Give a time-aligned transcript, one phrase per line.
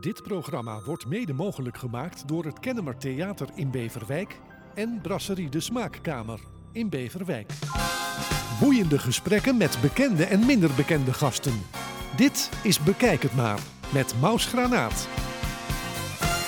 [0.00, 4.40] Dit programma wordt mede mogelijk gemaakt door het Kennemer Theater in Beverwijk
[4.74, 6.40] en Brasserie de Smaakkamer
[6.72, 7.52] in Beverwijk.
[8.60, 11.52] Boeiende gesprekken met bekende en minder bekende gasten.
[12.16, 13.60] Dit is Bekijk het maar
[13.92, 15.08] met Maus Granaat.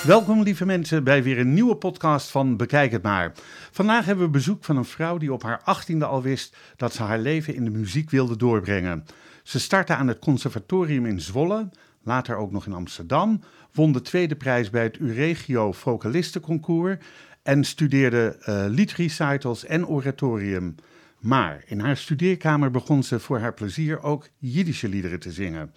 [0.06, 3.32] Welkom lieve mensen bij weer een nieuwe podcast van Bekijk het maar.
[3.70, 7.02] Vandaag hebben we bezoek van een vrouw die op haar achttiende al wist dat ze
[7.02, 9.04] haar leven in de muziek wilde doorbrengen.
[9.42, 11.68] Ze startte aan het conservatorium in Zwolle,
[12.02, 13.40] later ook nog in Amsterdam,
[13.72, 16.98] won de tweede prijs bij het Uregio Vocalistenconcours
[17.42, 20.74] en studeerde uh, liedrecitals en oratorium.
[21.18, 25.74] Maar in haar studeerkamer begon ze voor haar plezier ook Jiddische liederen te zingen.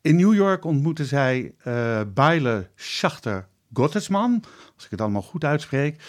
[0.00, 4.42] In New York ontmoette zij uh, Baile Schachter Gottesman,
[4.74, 6.02] als ik het allemaal goed uitspreek,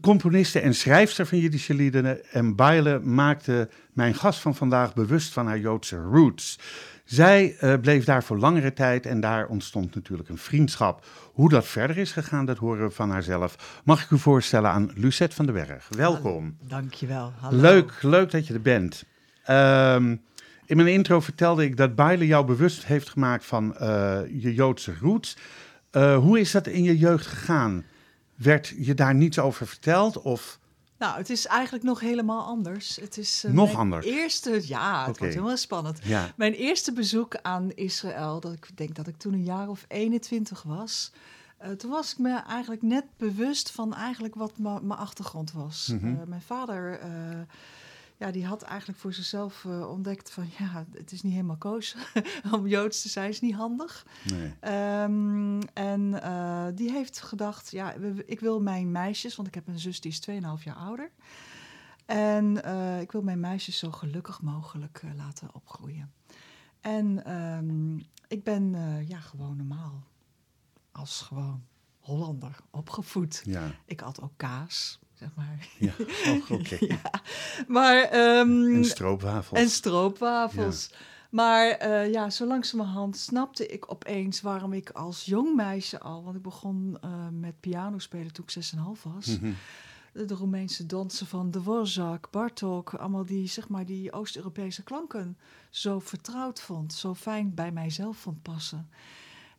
[0.00, 2.30] componiste en schrijfster van Jiddische liederen.
[2.32, 6.58] En Baile maakte mijn gast van vandaag bewust van haar Joodse roots.
[7.04, 11.06] Zij uh, bleef daar voor langere tijd en daar ontstond natuurlijk een vriendschap.
[11.32, 13.80] Hoe dat verder is gegaan, dat horen we van haarzelf.
[13.84, 15.88] Mag ik u voorstellen aan Lucette van den Berg.
[15.88, 16.56] Welkom.
[16.68, 17.32] Dankjewel.
[17.38, 17.60] Hallo.
[17.60, 19.04] Leuk, leuk dat je er bent.
[19.50, 20.22] Um,
[20.66, 24.94] in mijn intro vertelde ik dat Baile jou bewust heeft gemaakt van uh, je Joodse
[25.00, 25.36] roots.
[25.92, 27.84] Uh, hoe is dat in je jeugd gegaan?
[28.34, 30.58] Werd je daar niets over verteld of...
[31.04, 32.96] Nou, het is eigenlijk nog helemaal anders.
[32.96, 34.06] Het is uh, nog mijn anders.
[34.06, 35.18] Eerste, ja, het Oké.
[35.18, 35.98] wordt helemaal spannend.
[36.02, 36.32] Ja.
[36.36, 40.62] Mijn eerste bezoek aan Israël, dat ik denk dat ik toen een jaar of 21
[40.62, 41.12] was.
[41.62, 45.90] Uh, toen was ik me eigenlijk net bewust van eigenlijk wat mijn achtergrond was.
[45.92, 46.06] Mhm.
[46.06, 47.00] Uh, mijn vader,
[48.16, 51.96] ja, die had eigenlijk voor zichzelf uh, ontdekt van ja, het is niet helemaal koos
[52.52, 54.06] om Joods te zijn, is niet handig.
[54.24, 54.54] Nee.
[55.02, 57.92] Um, en uh, die heeft gedacht, ja,
[58.26, 61.10] ik wil mijn meisjes, want ik heb een zus die is 2,5 jaar ouder.
[62.06, 66.12] En uh, ik wil mijn meisjes zo gelukkig mogelijk laten opgroeien.
[66.80, 68.74] En um, ik ben
[69.08, 70.04] ja, gewoon normaal
[70.92, 71.64] als gewoon
[71.98, 73.42] Hollander opgevoed.
[73.44, 73.70] Ja.
[73.84, 75.68] Ik had ook kaas, zeg maar.
[75.78, 75.92] Ja,
[76.26, 76.52] oh, oké.
[76.52, 76.88] Okay.
[77.02, 77.20] ja.
[77.68, 79.60] Maar, um, en stroopwafels.
[79.60, 80.88] En stroopwafels.
[80.90, 80.96] Ja.
[81.30, 86.24] Maar uh, ja, zo langzamerhand snapte ik opeens waarom ik als jong meisje al...
[86.24, 88.64] want ik begon uh, met piano spelen toen ik
[88.98, 89.26] 6,5 was...
[89.26, 89.52] Mhm.
[90.12, 92.94] De, de Roemeense dansen van Dvorak, Bartok...
[92.94, 95.38] allemaal die, zeg maar, die Oost-Europese klanken
[95.70, 96.92] zo vertrouwd vond...
[96.92, 98.88] zo fijn bij mijzelf vond passen.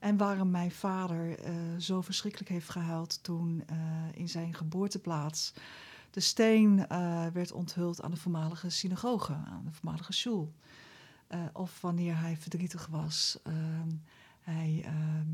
[0.05, 3.77] En waarom mijn vader uh, zo verschrikkelijk heeft gehuild toen uh,
[4.13, 5.53] in zijn geboorteplaats
[6.11, 10.53] de steen uh, werd onthuld aan de voormalige synagoge, aan de voormalige shul.
[11.29, 13.53] Uh, of wanneer hij verdrietig was, uh,
[14.41, 14.85] hij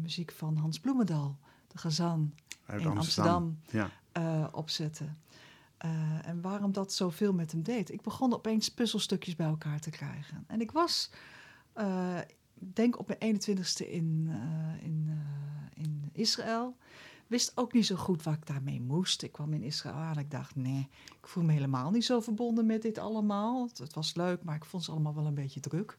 [0.01, 1.37] muziek van Hans Bloemendal,
[1.67, 2.33] de Gazan
[2.65, 4.49] Uit in Amsterdam, Amsterdam ja.
[4.51, 5.05] opzette.
[6.23, 7.91] En waarom dat zoveel met hem deed.
[7.91, 10.43] Ik begon opeens puzzelstukjes bij elkaar te krijgen.
[10.47, 11.09] En ik was,
[11.77, 12.17] uh,
[12.73, 15.19] denk op mijn 21ste in, uh, in,
[15.73, 16.75] in Israël.
[17.27, 19.22] Wist ook niet zo goed wat ik daarmee moest.
[19.22, 20.89] Ik kwam in Israël aan en ik dacht, nee,
[21.19, 23.69] ik voel me helemaal niet zo verbonden met dit allemaal.
[23.73, 25.97] Het, was leuk, maar ik vond ze allemaal wel een beetje druk.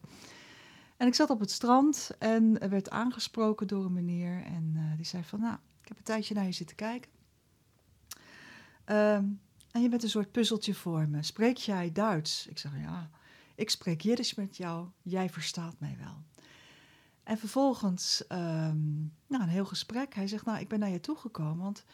[0.96, 4.42] En ik zat op het strand en werd aangesproken door een meneer.
[4.44, 7.10] En die zei van, nou, ik heb een tijdje naar je zitten kijken.
[8.86, 9.40] Um,
[9.72, 11.22] en je bent een soort puzzeltje voor me.
[11.22, 12.46] Spreek jij Duits?
[12.46, 13.10] Ik zeg, ja,
[13.54, 14.88] ik spreek Jiddisch met jou.
[15.02, 16.22] Jij verstaat mij wel.
[17.24, 20.14] En vervolgens, um, nou, een heel gesprek.
[20.14, 21.84] Hij zegt, nou, ik ben naar je toegekomen, want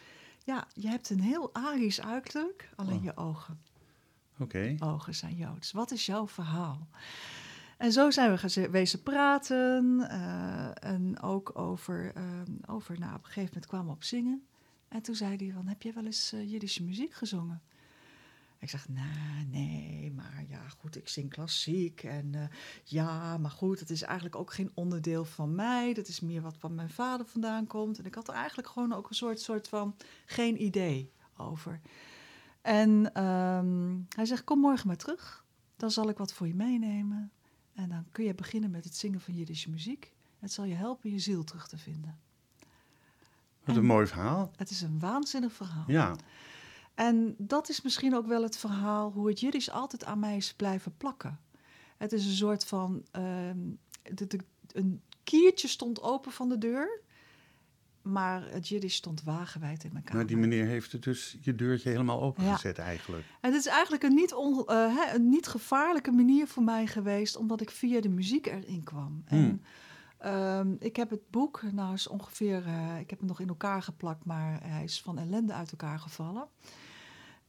[0.45, 3.05] ja, je hebt een heel Arisch uiterlijk, alleen oh.
[3.05, 3.61] je ogen.
[4.39, 4.43] Oké.
[4.43, 4.93] Okay.
[4.93, 5.73] Ogen zijn Joods.
[5.73, 6.89] Wat is jouw verhaal?
[7.77, 12.23] En zo zijn we gaan wezen praten uh, en ook over, uh,
[12.67, 14.47] over, nou, op een gegeven moment kwamen we op zingen.
[14.89, 17.63] En toen zei hij van, heb je wel eens uh, Jiddische muziek gezongen?
[18.59, 22.03] Ik zeg, nou, nee, maar ja, goed, ik zing klassiek.
[22.03, 22.43] En uh,
[22.85, 25.95] ja, maar goed, het is eigenlijk ook geen onderdeel van mij.
[25.95, 27.99] Dat is meer wat van mijn vader vandaan komt.
[27.99, 31.81] En ik had er eigenlijk gewoon ook een soort, soort van geen idee over.
[32.63, 35.45] En um, hij zegt, kom morgen maar terug.
[35.77, 37.33] Dan zal ik wat voor je meenemen.
[37.75, 40.13] En dan kun je beginnen met het zingen van Jiddische muziek.
[40.39, 42.19] Het zal je helpen je ziel terug te vinden.
[43.65, 44.51] Wat een mooi verhaal.
[44.57, 45.85] Het is een waanzinnig verhaal.
[45.87, 46.17] Ja.
[46.99, 50.55] En dat is misschien ook wel het verhaal hoe het Jiddisch altijd aan mij is
[50.55, 51.41] blijven plakken.
[51.97, 53.07] Het is een soort van.
[54.03, 54.39] De, de,
[54.73, 57.01] een kiertje stond open van de deur.
[58.03, 60.19] Maar het Jiddisch stond wagenwijd in mijn kamer.
[60.19, 62.83] Maar die meneer heeft het dus je deurtje helemaal opengezet ja.
[62.83, 63.25] eigenlijk.
[63.41, 64.65] En het is eigenlijk een niet, on, uh,
[64.97, 67.37] hè, een niet gevaarlijke manier voor mij geweest...
[67.37, 69.25] omdat ik via de muziek erin kwam.
[69.27, 69.61] Hmm.
[70.19, 72.67] En, um, ik heb het boek, nou is ongeveer...
[72.67, 74.25] Uh, ik heb hem nog in elkaar geplakt...
[74.25, 76.49] maar hij is van ellende uit elkaar gevallen.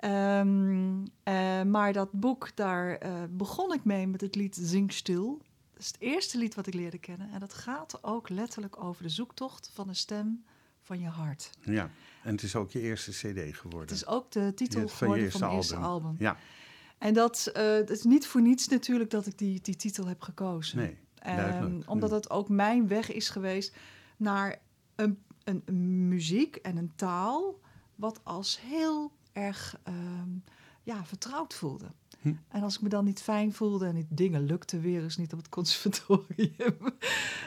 [0.06, 5.42] Um, uh, maar dat boek, daar uh, begon ik mee met het lied Zing Stil.
[5.74, 7.32] Dat is het eerste lied wat ik leerde kennen.
[7.32, 10.44] En dat gaat ook letterlijk over de zoektocht van de stem
[10.82, 11.50] van je hart.
[11.62, 11.92] Ja,
[12.24, 13.80] en het is ook je eerste cd geworden.
[13.80, 16.06] Het is ook de titel Ja, van je geworden eerste van mijn eerste album.
[16.06, 16.16] album.
[16.20, 16.38] Ja,
[16.98, 20.22] En dat, eh, het is niet voor niets natuurlijk dat ik die, die titel heb
[20.22, 20.78] gekozen.
[20.78, 23.76] nee, Ehm, omdat het ook mijn weg is geweest
[24.18, 24.62] naar
[24.96, 27.60] een, een, een muziek en een taal...
[27.96, 30.30] wat als heel erg ehm,
[30.84, 31.86] ja, vertrouwd voelde.
[32.22, 32.34] Hm.
[32.48, 35.32] En als ik me dan niet fijn voelde en die dingen lukten weer eens niet
[35.34, 36.78] op het conservatorium...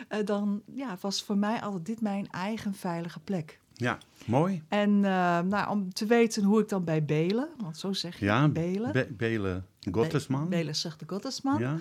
[0.09, 3.61] eh, dan ja, was voor mij altijd dit mijn eigen veilige plek.
[3.75, 4.63] Ja, mooi.
[4.69, 8.25] En eh, nou, om te weten hoe ik dan bij Belen, want zo zeg je
[8.25, 8.93] Ja, Belen...
[8.93, 9.63] Be Bele
[9.93, 10.43] Gottesman.
[10.43, 11.77] Be- Belen zegt de Gottesman Ja,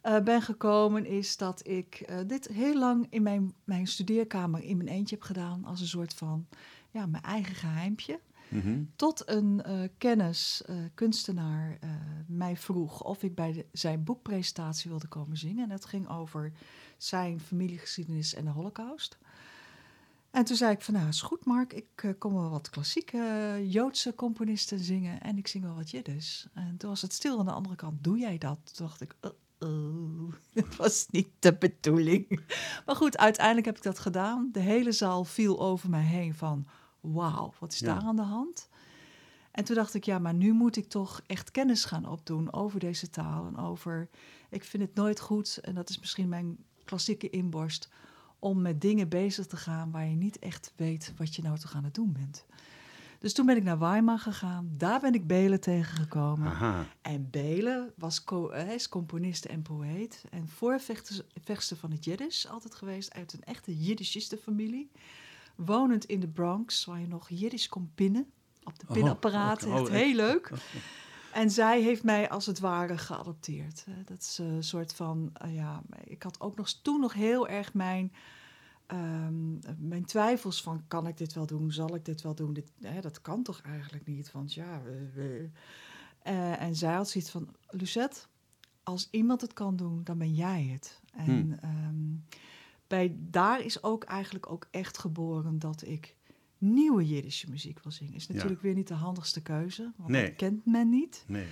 [0.00, 4.76] eh, ben gekomen, is dat ik eh, dit heel lang in mijn, mijn studeerkamer in
[4.76, 5.64] mijn eentje heb gedaan.
[5.64, 6.46] Als een soort van
[6.90, 8.20] ja, mijn eigen geheimpje.
[8.48, 8.82] Mhm.
[8.96, 11.90] Tot een eh, kennis, eh, kunstenaar, eh,
[12.26, 15.62] mij vroeg of ik bij zijn boekpresentatie wilde komen zingen.
[15.62, 16.52] En dat ging over
[16.96, 19.18] zijn familiegeschiedenis en de Holocaust.
[20.30, 24.14] En toen zei ik van, nou is goed Mark, ik kom wel wat klassieke Joodse
[24.14, 26.46] componisten zingen en ik zing wel wat Jiddisch.
[26.54, 28.58] En toen was het stil aan de andere kant, doe jij dat?
[28.64, 32.40] Toen dacht ik, uh-oh, dat was niet de bedoeling.
[32.86, 34.48] Maar goed, uiteindelijk heb ik dat gedaan.
[34.52, 36.66] De hele zaal viel over mij heen van,
[37.12, 37.86] wauw, wat is Ja.
[37.94, 38.68] daar aan de hand?
[39.50, 42.80] En toen dacht ik, ja, maar nu moet ik toch echt kennis gaan opdoen over
[42.80, 44.08] deze taal en over.
[44.50, 47.88] Ik vind het nooit goed, en dat is misschien mijn klassieke inborst,
[48.38, 51.74] om met dingen bezig te gaan waar je niet echt weet wat je nou toch
[51.74, 52.44] aan het doen bent.
[53.18, 56.46] Dus toen ben ik naar Weimar gegaan, daar ben ik Belen tegengekomen.
[56.48, 56.86] Aha.
[57.02, 60.24] En Belen was co- eh, hij is componist en poëet.
[60.30, 63.12] En voorvechter vechter van het Jiddisch altijd geweest.
[63.14, 64.90] Uit een echte Jiddischiste-familie.
[65.54, 68.26] Wonend in de Bronx, waar je nog Jiddisch kon pinnen.
[68.64, 69.68] Op de Oh, pinapparaten.
[69.72, 69.80] oké.
[69.80, 70.50] Oh, heel leuk.
[71.32, 73.84] En zij heeft mij als het ware geadopteerd.
[73.88, 77.48] Eh, Dat is een soort van, eh, ja, ik had ook nog toen nog heel
[77.48, 78.12] erg mijn,
[78.86, 79.58] ehm,
[79.88, 81.72] mijn twijfels van, kan ik dit wel doen?
[81.72, 82.52] Zal ik dit wel doen?
[82.52, 84.32] Dit, hè, dat kan toch eigenlijk niet?
[84.32, 84.82] Want ja,
[85.14, 85.50] we-
[86.22, 88.20] eh, en zij had zoiets van, Lucette,
[88.82, 91.00] als iemand het kan doen, dan ben jij het.
[91.12, 91.52] En Hmm.
[91.52, 92.38] ehm,
[92.94, 96.16] bij, daar is ook eigenlijk ook echt geboren dat ik
[96.58, 98.14] nieuwe Jiddische muziek wil zingen.
[98.14, 100.26] Is natuurlijk weer niet de handigste keuze, want Nee.
[100.26, 101.24] dat kent men niet.
[101.26, 101.46] Nee.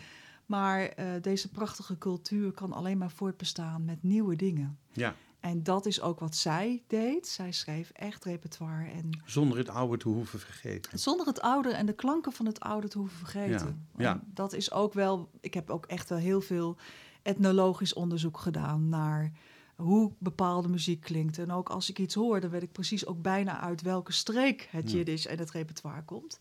[0.47, 4.79] Maar eh, deze prachtige cultuur kan alleen maar voortbestaan met nieuwe dingen.
[4.93, 7.27] Ja, En dat is ook wat zij deed.
[7.29, 8.91] Zij schreef echt repertoire.
[8.91, 10.99] En zonder het oude te hoeven vergeten.
[10.99, 13.87] zonder het oude en de klanken van het oude te hoeven vergeten.
[13.97, 15.31] Ja, Dat is ook wel.
[15.41, 16.77] Ik heb ook echt wel heel veel
[17.23, 19.33] etnologisch onderzoek gedaan naar
[19.77, 21.39] hoe bepaalde muziek klinkt.
[21.39, 24.69] En ook als ik iets hoor, dan weet ik precies ook bijna uit welke streek
[24.71, 24.97] het Ja.
[24.97, 26.41] Jiddisch en het repertoire komt.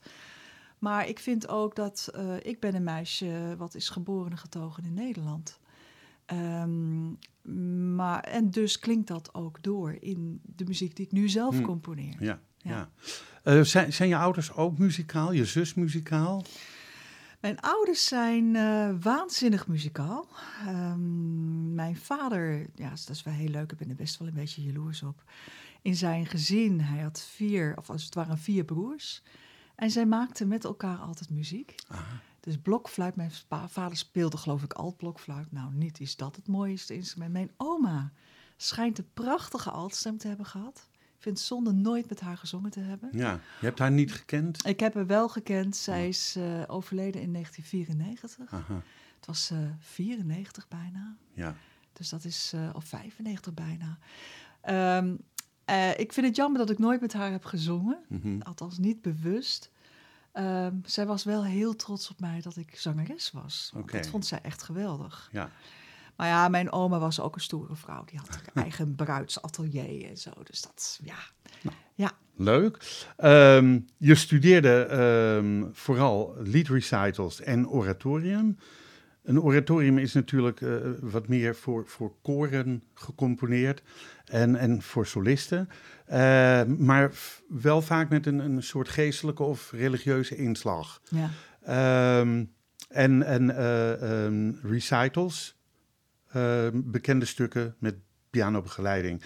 [0.80, 4.84] Maar ik vind ook dat eh, ik ben een meisje wat is geboren en getogen
[4.84, 5.60] in Nederland.
[6.26, 7.10] Ehm,
[7.96, 11.66] maar, en dus klinkt dat ook door in de muziek die ik nu zelf Hmm.
[11.66, 12.16] componeer.
[12.20, 12.72] Ja, ja.
[12.72, 12.90] Ja.
[13.44, 15.32] Eh, zijn, zijn je ouders ook muzikaal?
[15.32, 16.44] Je zus muzikaal?
[17.42, 20.28] Mijn ouders zijn eh, waanzinnig muzikaal.
[20.60, 24.34] Ehm, mijn vader, ja, dat is wel heel leuk, ik ben er best wel een
[24.34, 25.24] beetje jaloers op.
[25.82, 29.24] In zijn gezin, hij had vier, of als het ware vier broers.
[29.76, 31.76] En zij maakten met elkaar altijd muziek.
[31.88, 32.22] Aha.
[32.40, 33.32] Dus blokfluit, mijn
[33.68, 35.52] vader speelde geloof ik alt-blokfluit.
[35.52, 37.34] Nou, niet is dat het mooiste instrument.
[37.34, 38.12] Mijn oma
[38.58, 40.88] schijnt een prachtige altstem te hebben gehad.
[41.22, 43.10] Vind het zonde nooit met haar gezongen te hebben.
[43.12, 44.68] Ja, je hebt haar niet gekend?
[44.68, 45.76] Ik heb haar wel gekend.
[45.76, 48.54] Zij is eh, overleden in 1994.
[48.54, 48.82] Aha,
[49.16, 51.16] Het was eh 94 bijna.
[51.34, 51.56] ja.
[51.94, 53.98] Dus dat is, eh of 95 bijna.
[54.62, 55.16] Ehm,
[55.66, 57.98] eh, ik vind het jammer dat ik nooit met haar heb gezongen.
[58.08, 58.42] Mhm.
[58.42, 59.72] Althans, niet bewust.
[60.32, 63.72] Ehm, zij was wel heel trots op mij dat ik zangeres was.
[63.76, 63.98] Oké.
[63.98, 65.30] Dat vond zij echt geweldig.
[65.32, 65.52] Ja.
[66.16, 68.04] Maar ja, mijn oma was ook een stoere vrouw.
[68.06, 70.32] Die had haar eigen bruidsatelier en zo.
[70.44, 71.16] Dus dat, ja.
[71.96, 73.04] Ja, Leuk.
[73.18, 78.58] Ehm, je studeerde ehm, vooral lead recitals en oratorium.
[79.24, 83.82] Een oratorium is natuurlijk eh, wat meer voor, voor koren gecomponeerd
[84.26, 85.70] en, en voor solisten.
[86.06, 87.12] Eh, maar
[87.48, 91.02] wel vaak met een, een soort geestelijke of religieuze inslag.
[91.10, 91.30] ja.
[91.62, 92.44] Ehm,
[92.90, 95.61] en en eh, ehm, recitals,
[96.34, 97.96] ehm, bekende stukken met
[98.30, 99.22] pianobegeleiding.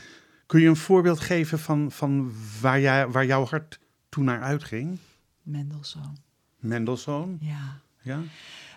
[0.46, 2.32] Kun je een voorbeeld geven van, van
[2.62, 4.98] waar, jij, waar jouw hart toen naar uitging?
[5.44, 6.18] Mendelssohn.
[6.60, 7.80] Mendelssohn, Ja.
[8.02, 8.22] ja?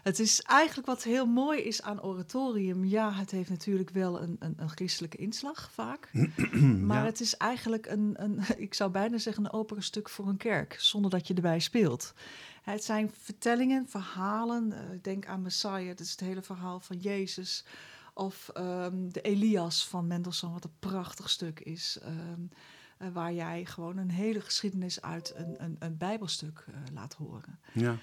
[0.02, 2.84] Het is eigenlijk wat heel mooi is aan oratorium.
[2.84, 6.10] Ja, het heeft natuurlijk wel een, een, een christelijke inslag vaak.
[6.86, 7.04] maar Ja.
[7.04, 11.10] het is eigenlijk een, een, ik zou bijna zeggen, een operastuk voor een kerk, zonder
[11.10, 12.14] dat je erbij speelt.
[12.62, 14.72] Het zijn vertellingen, verhalen.
[14.72, 17.64] eh, Ik denk aan Messiah, dat is het hele verhaal van Jezus.
[18.18, 21.98] Of ehm, de Elias van Mendelssohn, wat een prachtig stuk is.
[22.02, 22.42] ehm,
[22.98, 27.58] eh, waar jij gewoon een hele geschiedenis uit een, een, een Bijbelstuk eh, laat horen.
[27.72, 27.96] Ja.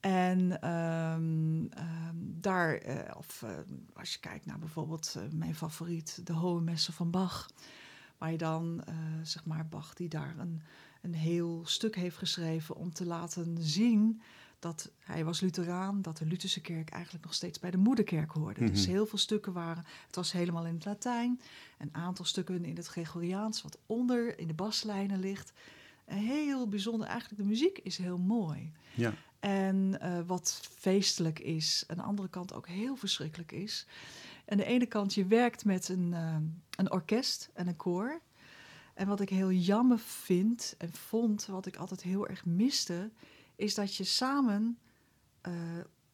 [0.00, 1.66] En ehm,
[2.40, 3.44] daar, eh, of
[3.94, 7.50] als je kijkt naar bijvoorbeeld mijn favoriet, de Hohe Messen van Bach.
[8.18, 8.84] Waar je dan,
[9.22, 10.62] zeg maar, Bach die daar een,
[11.02, 14.20] een heel stuk heeft geschreven om te laten zien
[14.60, 18.70] dat hij was Lutheraan, dat de Lutherse kerk eigenlijk nog steeds bij de moederkerk hoorde.
[18.70, 18.90] Dus Mhm.
[18.90, 21.40] heel veel stukken waren, het was helemaal in het Latijn,
[21.78, 25.52] een aantal stukken in het Gregoriaans, wat onder in de baslijnen ligt.
[26.04, 28.72] Heel bijzonder, eigenlijk de muziek is heel mooi.
[28.94, 29.14] Ja.
[29.40, 33.86] En eh, wat feestelijk is, aan de andere kant ook heel verschrikkelijk is.
[34.48, 36.36] Aan de ene kant, je werkt met een, eh,
[36.76, 38.20] een orkest en een koor.
[38.94, 43.10] En wat ik heel jammer vind en vond, wat ik altijd heel erg miste,
[43.60, 44.78] is dat je samen
[45.40, 45.52] eh,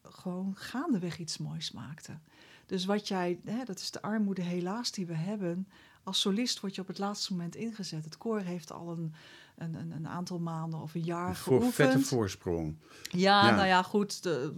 [0.03, 2.19] gewoon gaandeweg iets moois maakte.
[2.67, 5.69] Dus wat jij, hè, dat is de armoede helaas die we hebben.
[6.03, 8.05] Als solist word je op het laatste moment ingezet.
[8.05, 9.15] Het koor heeft al een,
[9.57, 11.75] een, een, een aantal maanden of een jaar Voor geoefend.
[11.91, 12.77] vette voorsprong.
[13.03, 13.55] Ja, Ja.
[13.55, 14.23] nou ja, goed.
[14.23, 14.53] De,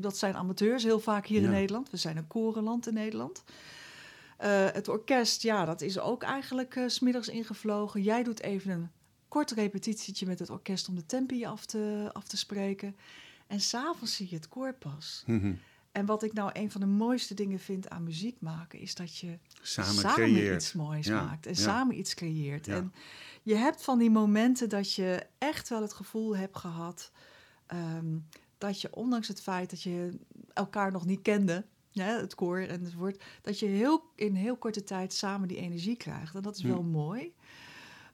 [0.00, 1.50] dat zijn amateurs heel vaak hier in.
[1.50, 1.90] Nederland.
[1.90, 3.44] We zijn een korenland in Nederland.
[4.36, 8.02] Eh, het orkest, ja, dat is ook eigenlijk 's smiddags ingevlogen.
[8.02, 8.90] Jij doet even een
[9.32, 12.96] kort repetitietje met het orkest om de tempi af te, af te spreken.
[13.46, 15.22] En s'avonds zie je het koor pas.
[15.26, 15.54] Mhm.
[15.92, 19.16] En wat ik nou een van de mooiste dingen vind aan muziek maken, is dat
[19.16, 21.58] je Samen, iets moois Ja, maakt en ja.
[21.60, 22.66] samen iets creëert.
[22.66, 22.76] Ja.
[22.76, 22.92] En
[23.42, 27.10] je hebt van die momenten dat je echt wel het gevoel hebt gehad
[27.66, 28.18] ehm,
[28.58, 30.18] dat je, ondanks het feit dat je
[30.52, 34.56] elkaar nog niet kende, ja, het koor en het woord, dat je heel, in heel
[34.56, 36.34] korte tijd samen die energie krijgt.
[36.34, 36.68] En dat is Hm.
[36.68, 37.32] wel mooi.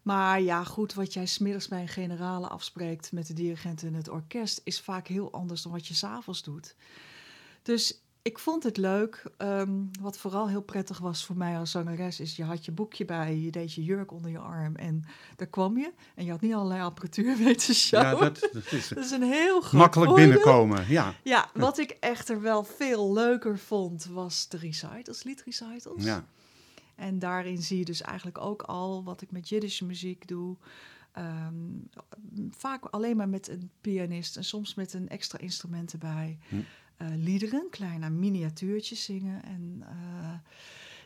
[0.03, 4.09] Maar ja, goed, wat jij smiddags bij een generale afspreekt met de dirigent en het
[4.09, 6.75] orkest, is vaak heel anders dan wat je s'avonds doet.
[7.63, 9.23] Dus ik vond het leuk.
[9.37, 13.05] Ehm, wat vooral heel prettig was voor mij als zangeres, is je had je boekje
[13.05, 15.05] bij, je deed je jurk onder je arm en
[15.37, 15.93] daar kwam je.
[16.15, 19.23] En je had niet allerlei apparatuur mee te Ja, dat, dat is dat is een
[19.23, 20.15] heel makkelijk voordeel.
[20.15, 20.89] binnenkomen.
[20.89, 21.15] Ja.
[21.23, 26.05] Ja, wat ik echter wel veel leuker vond, was de recitals, liedrecitals.
[26.05, 26.25] Ja.
[26.99, 30.57] En daarin zie je dus eigenlijk ook al wat ik met Jiddische muziek doe.
[31.13, 31.55] Ehm,
[32.51, 36.39] vaak alleen maar met een pianist en soms met een extra instrument erbij.
[36.49, 36.57] Hm.
[36.97, 39.43] Eh, liederen, kleine miniatuurtjes zingen.
[39.45, 40.33] En eh,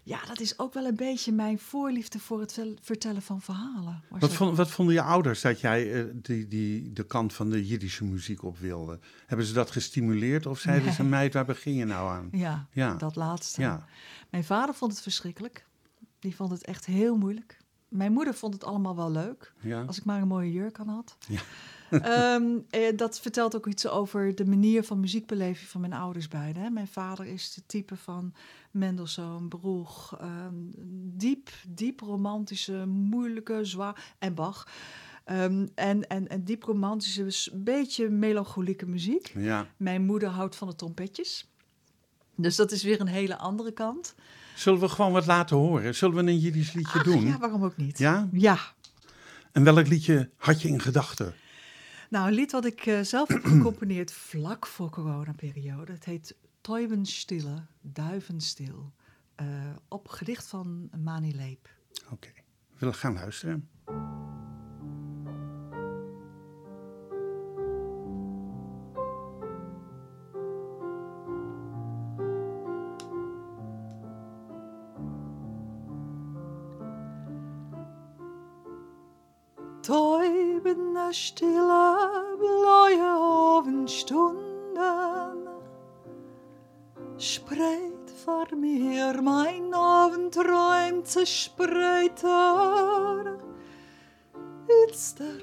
[0.02, 4.02] ja, dat is ook wel een beetje mijn voorliefde voor het vertellen van verhalen.
[4.08, 7.66] Wat, vond, wat vonden je ouders dat jij eh, die, die, de kant van de
[7.66, 8.98] Jiddische muziek op wilde?
[9.26, 10.94] Hebben ze dat gestimuleerd of zeiden Nee.
[10.94, 12.28] ze, meid, waar begin je nou aan?
[12.32, 12.94] Ja, Ja.
[12.94, 13.60] dat laatste.
[13.60, 13.86] Ja,
[14.30, 15.66] Mijn vader vond het verschrikkelijk.
[16.22, 17.58] Die vond het echt heel moeilijk.
[17.88, 19.52] Mijn moeder vond het allemaal wel leuk.
[19.60, 19.82] ja.
[19.82, 21.16] Als ik maar een mooie jurk aan had.
[21.28, 21.40] Ja.
[21.92, 26.62] Ehm, eh, dat vertelt ook iets over de manier van muziekbeleving van mijn ouders beiden.
[26.62, 26.70] Hè.
[26.70, 28.34] Mijn vader is de type van
[28.70, 30.16] Mendelssohn, Broeg.
[30.20, 30.54] ehm,
[31.16, 34.14] diep, diep romantische, moeilijke, zwaar...
[34.18, 34.68] En Bach.
[35.24, 39.32] Ehm, en, en, en diep romantische, dus een beetje melancholieke muziek.
[39.34, 39.66] ja.
[39.76, 41.50] Mijn moeder houdt van de trompetjes.
[42.34, 44.14] Dus dat is weer een hele andere kant.
[44.54, 45.94] Zullen we gewoon wat laten horen?
[45.94, 47.24] Zullen we een Jiddisch liedje Ach, doen?
[47.26, 47.98] Ja, waarom ook niet?
[47.98, 48.28] Ja?
[48.32, 48.58] Ja.
[49.52, 51.34] En welk liedje had je in gedachten?
[52.10, 55.92] Nou, een lied wat ik eh, zelf heb gecomponeerd vlak voor coronaperiode.
[55.92, 58.92] Het heet Täubenstille, Duivenstil.
[59.34, 59.46] eh,
[59.88, 61.68] op gedicht van Mani Leep.
[62.10, 62.28] Oké,
[62.70, 63.68] we willen gaan luisteren.
[81.12, 83.02] Stille, blaue
[83.58, 85.46] Abendstunden,
[87.18, 92.24] spreit vor mir mein Abendträum zerspreiter.
[94.88, 95.36] Itster,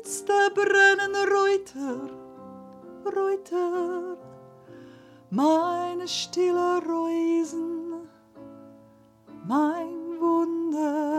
[0.00, 2.10] itster brennen Reuter,
[3.04, 4.16] Reuter,
[5.30, 8.08] meine stille Reusen,
[9.46, 11.17] mein Wunden.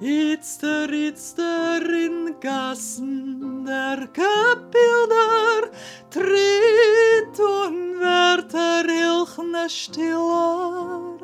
[0.00, 5.70] Itster, itster in Gassen der Kapilder
[6.10, 11.16] tritt und wird der Ilchne stiller.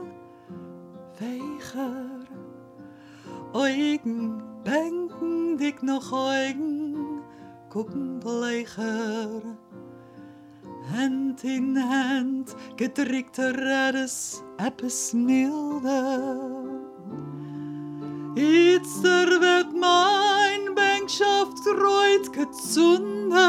[1.19, 2.21] Weicher,
[3.53, 7.23] Eugen, Bänken, dick noch Eugen,
[7.71, 9.43] gucken bleicher.
[10.93, 16.60] Hand in Hand, gedrückter Redes, etwas milder.
[18.37, 23.40] Itzer wird mein Bänkschaftreut gezunden.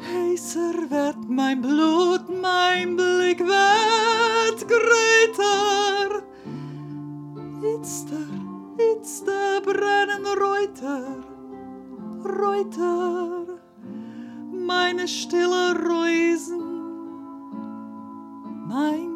[0.00, 6.22] Heißer wird mein Blut, mein Blick wird greiter.
[7.62, 8.26] Itzer,
[8.78, 11.24] itzer brennen Reuter,
[12.24, 13.44] Reuter,
[14.50, 16.62] meine stille Reusen,
[18.68, 19.07] mein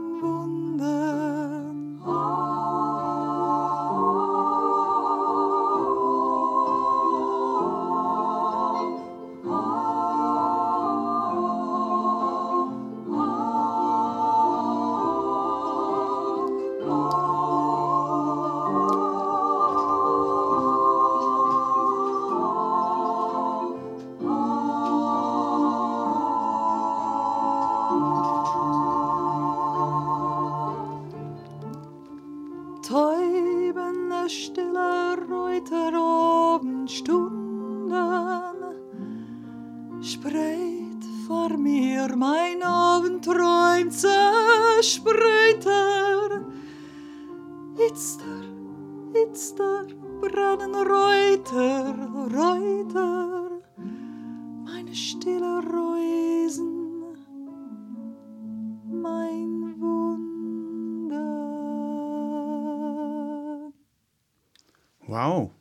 [65.12, 65.52] Wauw.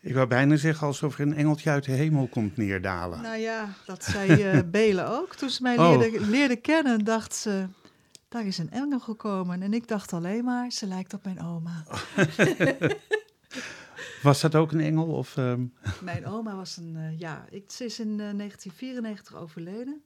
[0.00, 3.22] Ik wou bijna zeggen alsof er een engeltje uit de hemel komt neerdalen.
[3.22, 5.34] Nou ja, dat zei eh Belen ook.
[5.34, 5.96] Toen ze mij Oh.
[5.98, 7.66] leerde, leerde kennen, dacht ze...
[8.28, 9.62] Daar is een engel gekomen.
[9.62, 11.84] En ik dacht alleen maar, ze lijkt op mijn oma.
[14.22, 15.06] Was dat ook een engel?
[15.06, 15.64] Of, ehm,
[16.02, 16.96] Mijn oma was een...
[16.96, 20.02] eh, ja, ik, ze is in eh, 1994 overleden.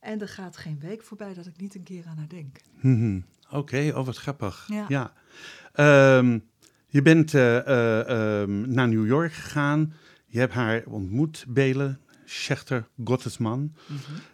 [0.00, 2.56] En er gaat geen week voorbij dat ik niet een keer aan haar denk.
[2.80, 3.20] mhm.
[3.50, 4.68] Oké, oh wat grappig.
[4.88, 5.12] Ja.
[5.72, 6.38] Ehm,
[6.96, 9.92] je bent eh, eh, ehm, naar New York gegaan.
[10.26, 13.74] Je hebt haar ontmoet, Belen, Schechter Gottesman.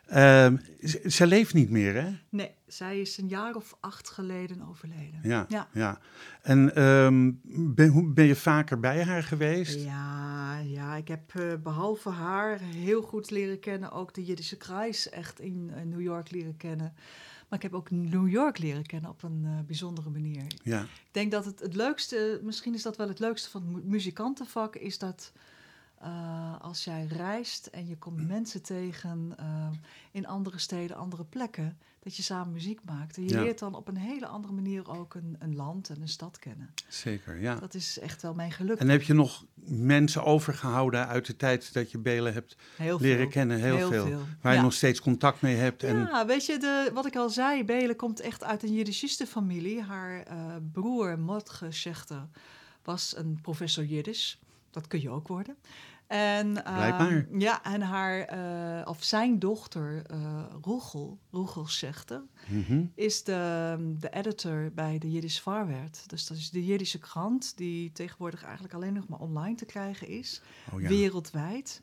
[0.07, 2.09] Ehm, z- ze leeft niet meer, hè?
[2.28, 5.21] Nee, zij is een jaar of acht geleden overleden.
[5.23, 5.69] Ja, ja.
[5.73, 5.99] Ja.
[6.42, 7.31] En ehm,
[7.75, 9.81] ben, ben je vaker bij haar geweest?
[9.85, 15.09] Ja, ja, ik heb eh, behalve haar heel goed leren kennen, ook de Jiddische Kreis
[15.09, 16.92] echt in New York leren kennen.
[17.53, 20.45] Maar ik heb ook New York leren kennen op een eh, bijzondere manier.
[20.62, 23.71] Ja, Ik denk dat het, het leukste, misschien is dat wel het leukste van het
[23.73, 25.33] mu- muzikantenvak, is dat
[25.99, 29.69] eh, als jij reist en je komt mensen tegen eh,
[30.12, 33.17] in andere steden, andere plekken, dat je samen muziek maakt.
[33.17, 33.43] En je Ja.
[33.43, 36.75] leert dan op een hele andere manier ook een, een land en een stad kennen.
[36.88, 37.55] zeker, ja.
[37.55, 38.79] Dat is echt wel mijn geluk.
[38.79, 43.19] En heb je nog mensen overgehouden uit de tijd dat je Belen hebt Heel leren
[43.19, 43.29] veel.
[43.29, 43.59] kennen?
[43.59, 44.07] Heel, Heel veel.
[44.07, 44.21] veel.
[44.41, 45.83] Waar je nog steeds contact mee hebt.
[45.83, 49.83] En, Ja, weet je, de, wat ik al zei, Belen komt echt uit een Jiddishiste-familie.
[49.83, 50.37] Haar eh,
[50.73, 52.29] broer, Motge Schechter,
[52.83, 54.41] was een professor Jiddisch.
[54.71, 55.57] Dat kun je ook worden.
[56.12, 57.27] En, eh, Blijkbaar.
[57.38, 62.85] Ja, en haar, eh, of zijn dochter, eh Roegel, Roegel Schechter, Mhm.
[62.94, 66.09] is de, de editor bij de Jiddisch Varwerd.
[66.09, 70.09] Dus dat is de Jiddische krant die tegenwoordig eigenlijk alleen nog maar online te krijgen
[70.09, 70.88] is Oh, ja.
[70.88, 71.81] wereldwijd.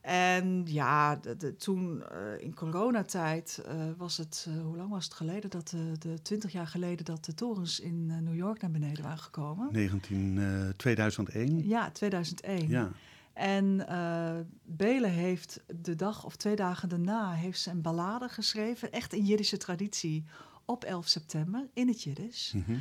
[0.00, 3.62] En ja, de, de- toen eh, in coronatijd
[3.96, 5.50] was het, hoe lang was het geleden?
[5.50, 9.18] Dat de, de 20 jaar geleden dat de torens in New York naar beneden waren
[9.18, 9.68] gekomen.
[9.72, 11.66] 19, eh, 2001.
[11.66, 12.68] Ja, 2001.
[12.68, 12.90] Ja.
[13.34, 18.92] En eh Belen heeft de dag of twee dagen daarna heeft ze een ballade geschreven,
[18.92, 20.24] echt in Jiddische traditie,
[20.64, 22.52] op 11 september in het Jiddisch.
[22.52, 22.76] Mhm.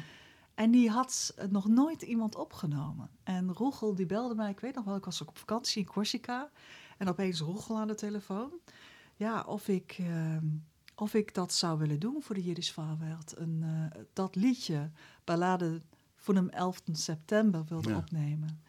[0.55, 3.09] En die had nog nooit iemand opgenomen.
[3.23, 5.87] En Roegel die belde mij, ik weet nog wel, ik was ook op vakantie in
[5.87, 6.49] Corsica.
[6.97, 8.51] En opeens Roegel aan de telefoon.
[9.15, 10.37] Ja, of ik, eh,
[10.95, 13.37] of ik dat zou willen doen voor de Jiddisch Vaarwereld.
[13.37, 14.91] Een, eh, dat liedje,
[15.23, 15.81] ballade
[16.15, 17.97] van hem 11 september, wilde Ja.
[17.97, 18.61] opnemen.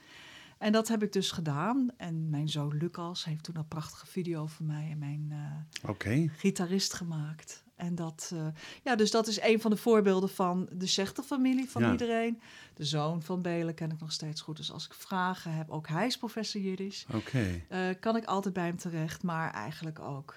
[0.58, 1.88] En dat heb ik dus gedaan.
[1.96, 6.92] En mijn zoon Lucas heeft toen een prachtige video van mij en mijn eh, gitarist
[6.94, 7.62] gemaakt.
[7.76, 8.46] En dat, eh,
[8.82, 11.90] ja, dus dat is een van de voorbeelden van de Schechter-familie van Ja.
[11.90, 12.40] iedereen.
[12.74, 14.56] De zoon van Belen ken ik nog steeds goed.
[14.56, 17.62] Dus als ik vragen heb, ook hij is professor Jiddisch, Oké.
[17.68, 19.22] eh, kan ik altijd bij hem terecht.
[19.22, 20.36] Maar eigenlijk ook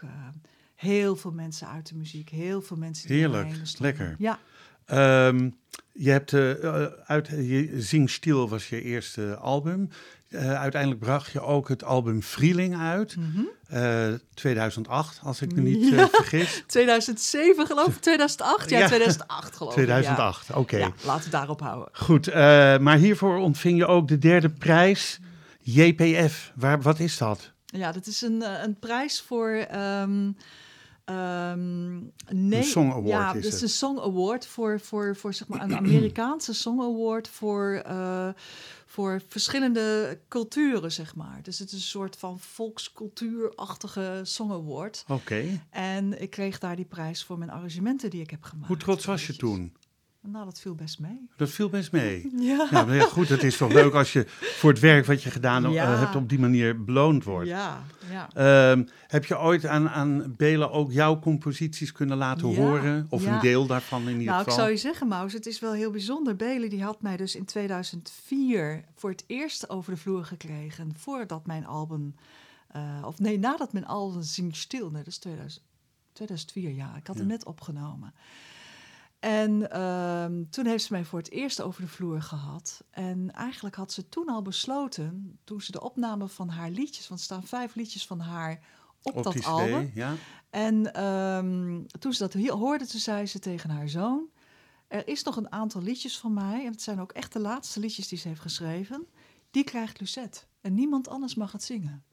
[0.75, 4.15] heel veel mensen uit de muziek, heel veel mensen die Heerlijk, lekker.
[4.19, 4.39] Ja,
[4.85, 5.49] Ehm,
[5.97, 9.89] je hebt eh, eh, uit je Zing Stiel was je eerste album.
[10.29, 13.15] Eh, uiteindelijk bracht je ook het album Vrieling uit.
[13.15, 13.41] mhm.
[13.67, 16.07] Eh, 2008, als ik me niet eh, Ja.
[16.07, 16.63] vergis.
[16.67, 18.69] 2007 geloof ik, 2008?
[18.69, 18.87] Ja, Ja.
[18.87, 19.77] 2008 geloof ik.
[19.83, 20.91] 2008, oké.
[21.05, 21.89] Laten we daarop houden.
[21.91, 25.19] Goed, eh, maar hiervoor ontving je ook de derde prijs,
[25.61, 26.51] JPF.
[26.55, 27.51] Waar, wat is dat?
[27.65, 29.49] Ja, dat is een, eh, een prijs voor.
[29.69, 30.31] ehm
[31.07, 31.95] ehm,
[32.29, 33.61] nee, Een Song Award ja, is het is het.
[33.61, 38.29] een Song Award voor, voor, voor zeg maar, een Amerikaanse Song Award voor, eh,
[38.85, 41.39] voor verschillende culturen, zeg maar.
[41.43, 45.03] Dus het is een soort van volkscultuurachtige Song Award.
[45.07, 45.61] Oké.
[45.69, 48.67] En ik kreeg daar die prijs voor mijn arrangementen die ik heb gemaakt.
[48.67, 49.73] Hoe trots was je toen?
[50.31, 51.27] Nou, dat viel best mee.
[51.35, 52.29] Dat viel best mee.
[52.39, 52.67] Ja.
[52.71, 55.31] Ja, maar ja, goed, het is toch leuk als je voor het werk wat je
[55.31, 57.47] gedaan eh, hebt op die manier beloond wordt.
[57.47, 58.29] Ja, ja.
[58.33, 63.07] Ehm, heb je ooit aan, aan Bela ook jouw composities kunnen laten horen?
[63.09, 64.59] Of een deel daarvan in ieder Nou, ik geval?
[64.59, 66.35] zou je zeggen, Maus, het is wel heel bijzonder.
[66.35, 70.93] Belen die had mij dus in 2004 voor het eerst over de vloer gekregen.
[70.97, 72.15] Voordat mijn album,
[72.67, 75.63] eh, of nee, nadat mijn album Zing Stil, nee, dat is 2000,
[76.13, 76.95] 2004, ja.
[76.95, 78.13] Ik had hem net opgenomen.
[79.27, 82.83] En ehm, toen heeft ze mij voor het eerst over de vloer gehad.
[82.89, 87.19] En eigenlijk had ze toen al besloten, toen ze de opname van haar liedjes, want
[87.19, 88.59] er staan vijf liedjes van haar
[89.01, 89.91] op, op dat album.
[89.93, 90.15] Ja?
[90.49, 94.29] En ehm, toen ze dat hoorde, toen zei ze tegen haar zoon...
[94.87, 96.65] er is nog een aantal liedjes van mij...
[96.65, 99.07] en het zijn ook echt de laatste liedjes die ze heeft geschreven...
[99.51, 100.39] die krijgt Lucette.
[100.61, 102.03] En niemand anders mag het zingen.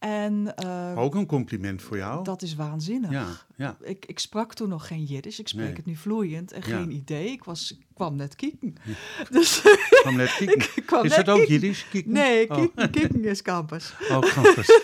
[0.00, 2.24] En eh, Ook een compliment voor jou.
[2.24, 3.10] dat is waanzinnig.
[3.10, 3.76] ja, ja.
[3.82, 5.38] Ik, ik sprak toen nog geen Jiddisch.
[5.40, 5.74] Ik spreek Nee.
[5.76, 6.76] het nu vloeiend en Ja.
[6.78, 7.30] geen idee.
[7.30, 8.74] Ik, was, ik kwam net kieken.
[9.30, 10.66] Dus Kwam net kieken.
[10.86, 11.46] kwam Is net dat ook.
[11.46, 11.88] Jiddisch?
[11.88, 12.12] Kieken?
[12.12, 12.56] Nee, Oh.
[12.56, 13.92] kieken, kieken is campus.
[14.10, 14.80] Oh, campus.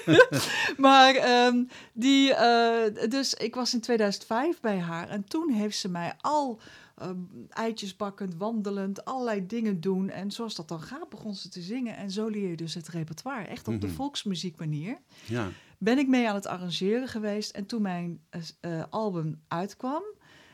[0.77, 5.89] Maar ehm, die, eh, dus ik was in 2005 bij haar en toen heeft ze
[5.89, 6.61] mij al
[6.97, 7.17] ehm,
[7.49, 10.11] eitjes bakkend, wandelend, allerlei dingen doen.
[10.11, 11.97] En zoals dat dan gaat, begon ze te zingen.
[11.97, 13.97] En zo leer je dus het repertoire, echt op de Mhm.
[13.97, 14.99] volksmuziekmanier.
[15.27, 15.49] ja.
[15.79, 17.51] Ben ik mee aan het arrangeren geweest.
[17.51, 20.03] En toen mijn eh, eh, album uitkwam,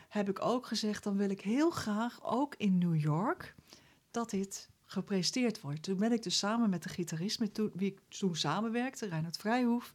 [0.09, 3.55] heb ik ook gezegd: dan wil ik heel graag ook in New York
[4.11, 5.83] dat dit gepresenteerd wordt.
[5.83, 9.93] Toen ben ik dus samen met de gitarist met wie ik toen samenwerkte, Reinhard Vrijhoef,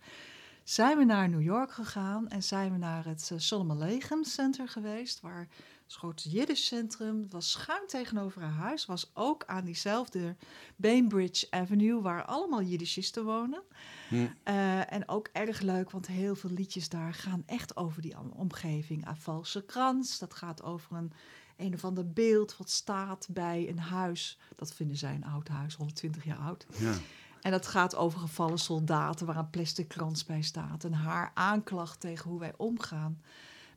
[0.64, 4.68] zijn we naar New York gegaan en zijn we naar het uh, Solomon Legend Center
[4.68, 5.48] geweest, waar
[5.88, 10.36] het grote Jiddisch centrum het was schuin tegenover haar huis, was ook aan diezelfde
[10.76, 13.62] Bainbridge Avenue, waar allemaal Jiddishisten wonen.
[14.08, 14.26] Hm.
[14.42, 18.32] Eh, en ook erg leuk, want heel veel liedjes daar gaan echt over die om-
[18.36, 19.06] omgeving.
[19.08, 21.12] A valse krans, dat gaat over een
[21.56, 24.38] een of ander beeld wat staat bij een huis.
[24.56, 26.66] Dat vinden zij een oud huis, 120 jaar oud.
[26.78, 26.94] ja.
[27.40, 30.84] En dat gaat over gevallen soldaten waar een plastic krans bij staat.
[30.84, 33.20] En haar aanklacht tegen hoe wij omgaan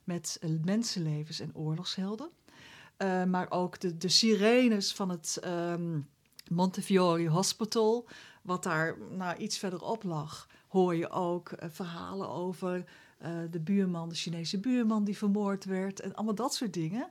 [0.04, 2.30] met eh, mensenlevens en oorlogshelden.
[2.96, 6.00] Eh, maar ook de, de sirenes van het ehm,
[6.48, 8.08] Montefiore Hospital,
[8.42, 12.84] wat daar nou, iets verderop lag, hoor je ook eh, verhalen over
[13.50, 17.10] de buurman, de Chinese buurman die vermoord werd en allemaal dat soort dingen.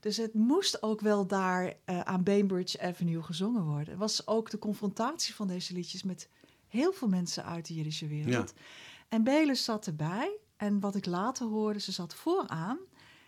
[0.00, 3.88] Dus het moest ook wel daar aan Bainbridge Avenue gezongen worden.
[3.88, 6.28] Het was ook de confrontatie van deze liedjes met
[6.68, 8.54] heel veel mensen uit de Jiddische wereld.
[9.08, 10.38] En Belis zat erbij.
[10.62, 12.78] En wat ik later hoorde, ze zat vooraan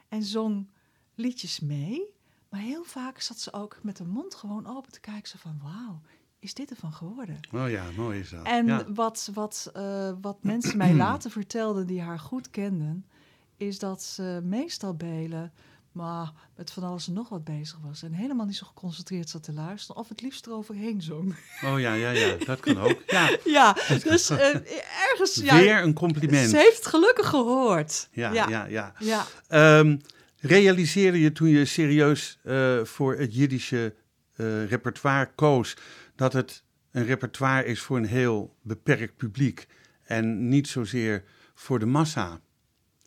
[0.08, 0.70] en zong
[1.14, 2.14] liedjes mee.
[2.48, 5.28] Maar heel vaak zat ze ook met de mond gewoon open te kijken.
[5.28, 6.00] Zo van, wauw,
[6.38, 7.40] is dit ervan geworden?
[7.52, 8.46] Oh ja, mooi is dat.
[8.46, 8.92] En ja.
[8.92, 13.06] wat, wat, eh, wat mensen mij later vertelden die haar goed kenden,
[13.56, 15.52] is dat ze meestal belen,
[15.94, 18.02] maar met van alles en nog wat bezig was.
[18.02, 21.36] En helemaal niet zo geconcentreerd zat te luisteren, of het liefst eroverheen zong.
[21.64, 23.02] Oh ja, ja, ja, dat kan ook.
[23.06, 24.54] Ja, ja, dus eh,
[25.10, 25.34] ergens.
[25.34, 26.50] Ja, weer een compliment.
[26.50, 28.08] Ze heeft gelukkig gehoord.
[28.12, 28.48] Ja, ja.
[28.48, 28.94] ja, ja.
[28.98, 29.26] ja.
[29.48, 29.96] Ehm,
[30.40, 33.94] realiseerde je toen je serieus eh, voor het Jiddische
[34.34, 35.76] eh, repertoire koos
[36.16, 39.66] dat het een repertoire is voor een heel beperkt publiek
[40.04, 42.40] en niet zozeer voor de massa?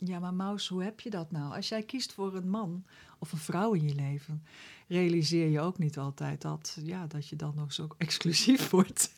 [0.00, 1.54] Ja, maar Maus, hoe heb je dat nou?
[1.54, 2.84] Als jij kiest voor een man
[3.18, 4.42] of een vrouw in je leven,
[4.88, 9.10] realiseer je ook niet altijd dat, ja, dat je dan nog zo exclusief wordt.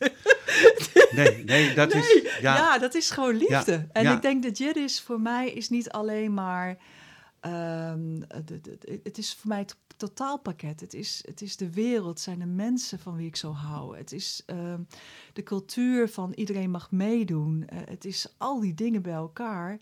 [1.11, 2.37] Nee, nee, dat Nee, is.
[2.39, 2.55] ja.
[2.55, 3.71] Ja, dat is gewoon liefde.
[3.71, 4.15] Ja, En ja.
[4.15, 6.77] ik denk dat Jiddisch voor mij is niet alleen maar.
[8.27, 10.79] het- het- het is voor mij het totaalpakket.
[10.79, 13.97] Het is, het is de wereld, het zijn de mensen van wie ik zo hou.
[13.97, 14.79] Het is ehm,
[15.33, 17.63] de cultuur van iedereen mag meedoen.
[17.67, 19.79] Eh, het is al die dingen bij elkaar.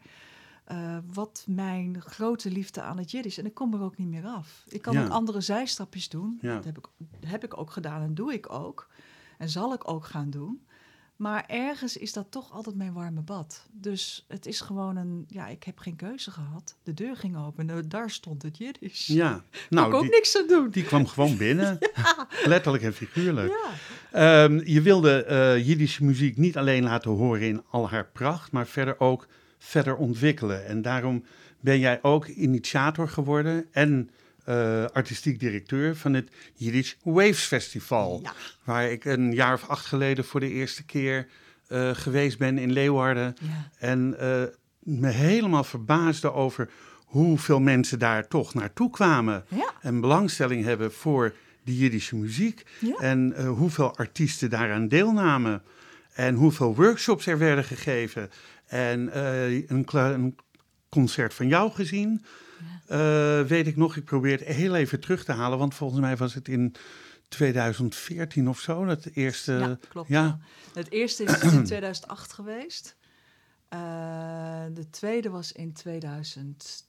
[0.69, 3.37] Eh, wat mijn grote liefde aan het Jiddisch.
[3.37, 4.63] En ik kom er ook niet meer af.
[4.67, 5.03] Ik kan Ja.
[5.05, 6.37] ook andere zijstapjes doen.
[6.41, 6.55] Ja.
[6.55, 6.85] Dat heb ik,
[7.25, 8.87] heb ik ook gedaan en doe ik ook.
[9.37, 10.61] En zal ik ook gaan doen.
[11.15, 13.67] Maar ergens is dat toch altijd mijn warme bad.
[13.71, 15.25] Dus het is gewoon een...
[15.27, 16.75] Ja, ik heb geen keuze gehad.
[16.83, 19.07] De deur ging open en daar stond het Jiddisch.
[19.07, 19.31] ja.
[19.33, 20.69] Kon ik Nou, ook die, niks aan doen.
[20.69, 21.77] die kwam gewoon binnen.
[22.45, 23.51] Letterlijk en figuurlijk.
[24.11, 24.43] Ja.
[24.43, 28.67] Ehm, je wilde eh Jiddische muziek niet alleen laten horen in al haar pracht, maar
[28.67, 29.27] verder ook
[29.59, 30.65] verder ontwikkelen.
[30.65, 31.23] En daarom
[31.59, 34.09] ben jij ook initiator geworden en
[34.49, 38.19] eh, artistiek directeur van het Jiddisch Waves Festival.
[38.23, 38.33] Ja.
[38.63, 41.27] Waar ik een jaar of acht geleden voor de eerste keer
[41.67, 43.35] eh, geweest ben in Leeuwarden.
[43.41, 43.69] Ja.
[43.79, 44.43] En eh,
[44.79, 46.69] me helemaal verbaasde over
[47.05, 49.45] hoeveel mensen daar toch naartoe kwamen.
[49.47, 49.73] Ja.
[49.81, 52.63] En belangstelling hebben voor de Jiddische muziek.
[52.99, 55.61] En hoeveel artiesten daaraan deelnamen.
[56.13, 58.29] En hoeveel workshops er werden gegeven.
[58.69, 60.35] En eh, een, een
[60.89, 62.25] concert van jou gezien.
[62.87, 66.17] eh, weet ik nog, ik probeer het heel even terug te halen, want volgens mij
[66.17, 66.75] was het in
[67.27, 69.53] 2014 of zo, dat eerste...
[69.53, 70.09] ja, klopt.
[70.09, 70.23] ja.
[70.23, 70.39] ja.
[70.73, 72.95] Het eerste is in 2008 geweest.
[73.69, 73.79] Eh,
[74.73, 76.87] de tweede was in 2010.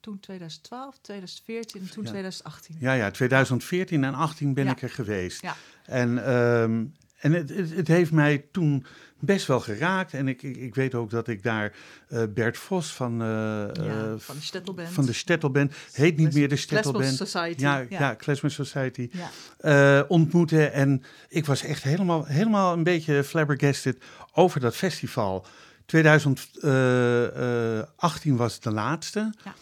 [0.00, 2.08] Toen 2012, 2014 en toen Ja.
[2.10, 2.76] 2018.
[2.80, 5.42] Ja, ja, 2014 en 18 ben ik er geweest.
[5.42, 5.56] Ja.
[5.84, 6.84] En, ehm,
[7.18, 8.86] en het, het, het heeft mij toen
[9.18, 10.14] best wel geraakt.
[10.14, 11.72] En ik, ik, ik weet ook dat ik daar
[12.08, 14.88] eh, Bert Vos van, eh, Ja, eh, van de Stettelband.
[14.88, 17.16] van de Stettelband, heet niet meer de Stettelband.
[17.16, 17.60] Society.
[17.60, 18.16] Ja, ja.
[18.24, 18.48] ja.
[18.48, 19.10] Society.
[19.58, 20.04] Ja.
[20.08, 20.66] ontmoette.
[20.66, 23.98] En ik was echt helemaal, helemaal een beetje flabbergasted
[24.32, 25.46] over dat festival.
[25.86, 29.34] 2018 was de laatste.
[29.44, 29.54] Ja.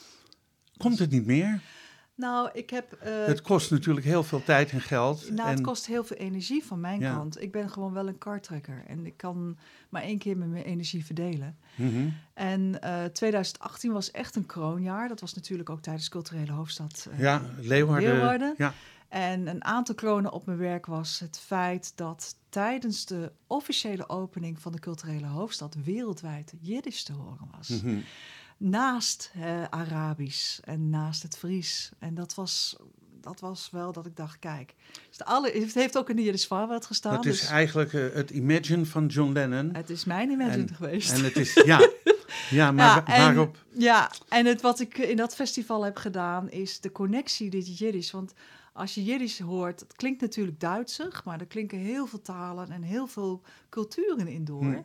[0.76, 1.60] Komt het niet meer?
[2.16, 2.92] Nou, ik heb...
[2.92, 5.30] eh, het kost natuurlijk heel veel tijd en geld.
[5.30, 7.14] Nou, en, het kost heel veel energie van mijn Ja.
[7.14, 7.40] kant.
[7.42, 9.56] Ik ben gewoon wel een kartrekker en ik kan
[9.88, 11.56] maar één keer met mijn energie verdelen.
[11.74, 12.08] Mhm.
[12.34, 15.08] En eh 2018 was echt een kroonjaar.
[15.08, 18.12] Dat was natuurlijk ook tijdens culturele hoofdstad eh, Ja, Leeuwarden.
[18.12, 18.54] Leeuwarden.
[18.58, 18.72] Ja,
[19.08, 24.60] En een aantal kronen op mijn werk was het feit dat tijdens de officiële opening
[24.60, 27.68] van de culturele hoofdstad wereldwijd Jiddisch te horen was.
[27.68, 27.98] mhm.
[28.56, 31.90] Naast eh, Arabisch en naast het Fries.
[31.98, 32.76] En dat was,
[33.20, 34.74] dat was wel dat ik dacht, kijk,
[35.16, 37.14] de alle, het heeft ook in de Jiddisch Vaarwet gestaan.
[37.14, 39.74] dat is dus eigenlijk eh, het Imagine van John Lennon.
[39.74, 41.12] het is mijn imagine En- geweest.
[41.12, 41.78] En het is, ja,
[42.50, 43.64] ja maar Ja, en- waarop...
[43.72, 48.10] Ja, en het, wat ik in dat festival heb gedaan is de connectie dit Jiddisch.
[48.10, 48.32] Want
[48.72, 52.82] als je Jiddisch hoort, het klinkt natuurlijk Duitsig, maar er klinken heel veel talen en
[52.82, 54.62] heel veel culturen in door.
[54.64, 54.80] Hm.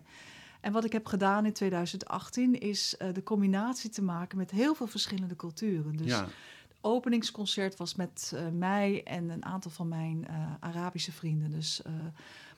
[0.62, 4.76] En wat ik heb gedaan in 2018 is eh, de combinatie te maken met heel
[4.76, 5.96] veel verschillende culturen.
[5.96, 11.12] Dus ja, het openingsconcert was met eh, mij en een aantal van mijn eh, Arabische
[11.12, 11.52] vrienden.
[11.52, 11.82] Dus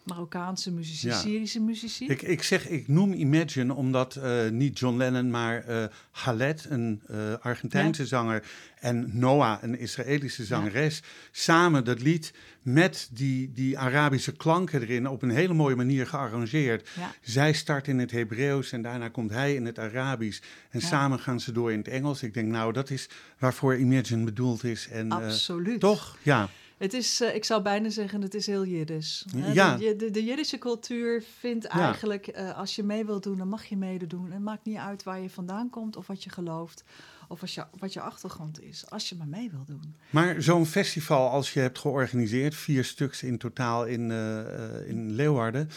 [0.04, 1.18] Marokkaanse muzici, Ja.
[1.20, 2.06] Syrische muzici.
[2.08, 7.02] ik, ik zeg, ik noem Imagine omdat eh, niet John Lennon, maar eh Khaled, een
[7.08, 8.44] eh, Argentijnse zanger,
[8.80, 15.22] en Noah, een Israëlische zangeres, samen dat lied met die, die Arabische klanken erin op
[15.22, 16.90] een hele mooie manier gearrangeerd.
[17.22, 20.42] Zij start in het Hebreeuws en daarna komt hij in het Arabisch.
[20.70, 22.24] En samen gaan ze door in het Engels.
[22.24, 24.88] Ik denk, nou, dat is waarvoor Imagine bedoeld is.
[24.92, 25.80] En, Absoluut.
[25.80, 26.18] toch?
[26.22, 26.50] Ja.
[26.78, 29.26] Het is, eh, ik zou bijna zeggen, het is heel Jiddisch.
[29.54, 29.78] Ja.
[29.78, 31.70] De, de, de Jiddische cultuur vindt Ja.
[31.80, 34.32] eigenlijk, eh, als je mee wilt doen, dan mag je meedoen.
[34.32, 36.84] Het maakt niet uit waar je vandaan komt of wat je gelooft.
[37.28, 39.96] Of als je, wat je achtergrond is, als je maar mee wil doen.
[40.10, 45.12] Maar zo'n festival als je hebt georganiseerd, vier stuks in totaal in, eh, eh, in
[45.12, 45.70] Leeuwarden.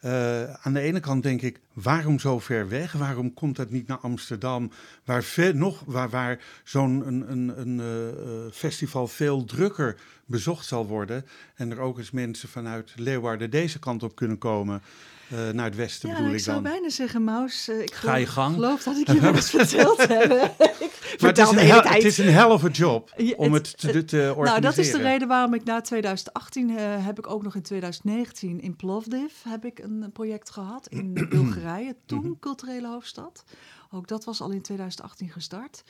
[0.00, 2.92] eh, aan de ene kant denk ik, waarom zo ver weg?
[2.92, 4.70] Waarom komt dat niet naar Amsterdam,
[5.04, 10.86] waar, nog, waar, waar zo'n een, een, een, eh, eh, festival veel drukker bezocht zal
[10.86, 11.26] worden?
[11.54, 14.82] En er ook eens mensen vanuit Leeuwarden deze kant op kunnen komen,
[15.28, 18.00] eh, naar het westen ja, bedoel ik ik zou bijna zeggen, Maus, eh, ik Ga
[18.00, 18.54] geloof, je gang.
[18.54, 20.32] geloof dat ik je wel eens verteld heb.
[20.80, 23.78] ik Maar het is, een hel, het is een a job Ja, om het- het,
[23.78, 24.44] te, te organiseren.
[24.44, 27.62] Nou, dat is de reden waarom ik na 2018 eh, heb ik ook nog in
[27.62, 33.44] 2019 in Plovdiv heb ik een project gehad in Bulgarije, toen culturele hoofdstad.
[33.90, 35.84] Ook dat was al in 2018 gestart.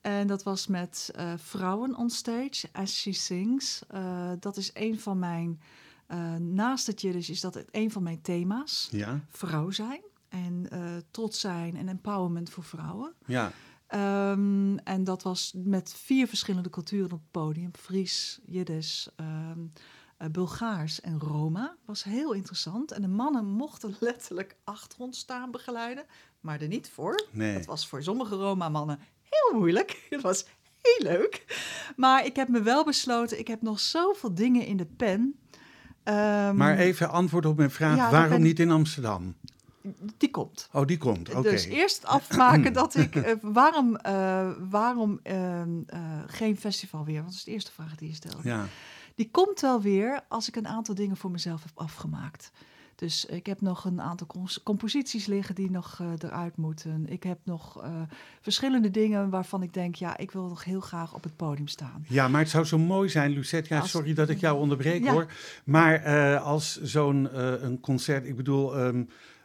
[0.00, 3.82] En dat was met eh, vrouwen on stage, As She Sings.
[3.88, 5.60] Eh, dat is een van mijn,
[6.06, 8.88] eh, naast het Jiddisch is dat een van mijn thema's.
[8.90, 10.68] Ja, Vrouw zijn en
[11.10, 13.14] trots zijn en empowerment voor vrouwen.
[13.26, 13.52] ja.
[13.88, 17.70] Ehm, en dat was met vier verschillende culturen op het podium.
[17.74, 19.08] Fries, Jiddisch,
[20.18, 21.76] eh, Bulgaars en Roma.
[21.84, 22.92] Was heel interessant.
[22.92, 26.04] En de mannen mochten letterlijk achter ons staan begeleiden.
[26.40, 27.26] Maar er niet voor.
[27.30, 27.54] Nee.
[27.54, 28.98] Dat was voor sommige Roma-mannen
[29.30, 30.02] heel moeilijk.
[30.10, 30.46] Het was
[30.82, 31.44] heel leuk.
[31.96, 35.38] Maar ik heb me wel besloten, ik heb nog zoveel dingen in de pen.
[36.02, 39.34] Ehm, Maar even antwoord op mijn vraag, Ja, waarom ben- niet in Amsterdam?
[40.16, 40.68] Die komt.
[40.72, 41.50] Oh, die komt, oké.
[41.50, 43.16] Dus eerst afmaken dat ik.
[43.16, 47.14] eh, waarom eh, waarom ehm, eh, geen festival weer?
[47.14, 48.42] Want dat is de eerste vraag die je stelt.
[48.42, 48.66] Ja,
[49.14, 52.50] Die komt wel weer als ik een aantal dingen voor mezelf heb afgemaakt.
[52.98, 54.26] Dus ik heb nog een aantal
[54.64, 57.06] composities liggen die nog eh, eruit moeten.
[57.08, 57.90] Ik heb nog eh,
[58.40, 62.04] verschillende dingen waarvan ik denk, ja, ik wil nog heel graag op het podium staan.
[62.08, 63.74] ja, maar het zou zo mooi zijn, Lucette.
[63.74, 65.12] Ja, Als- sorry dat ik jou onderbreek Ja.
[65.12, 65.26] hoor.
[65.64, 67.28] Maar eh, als zo'n
[67.64, 69.02] een concert, ik bedoel, ehm,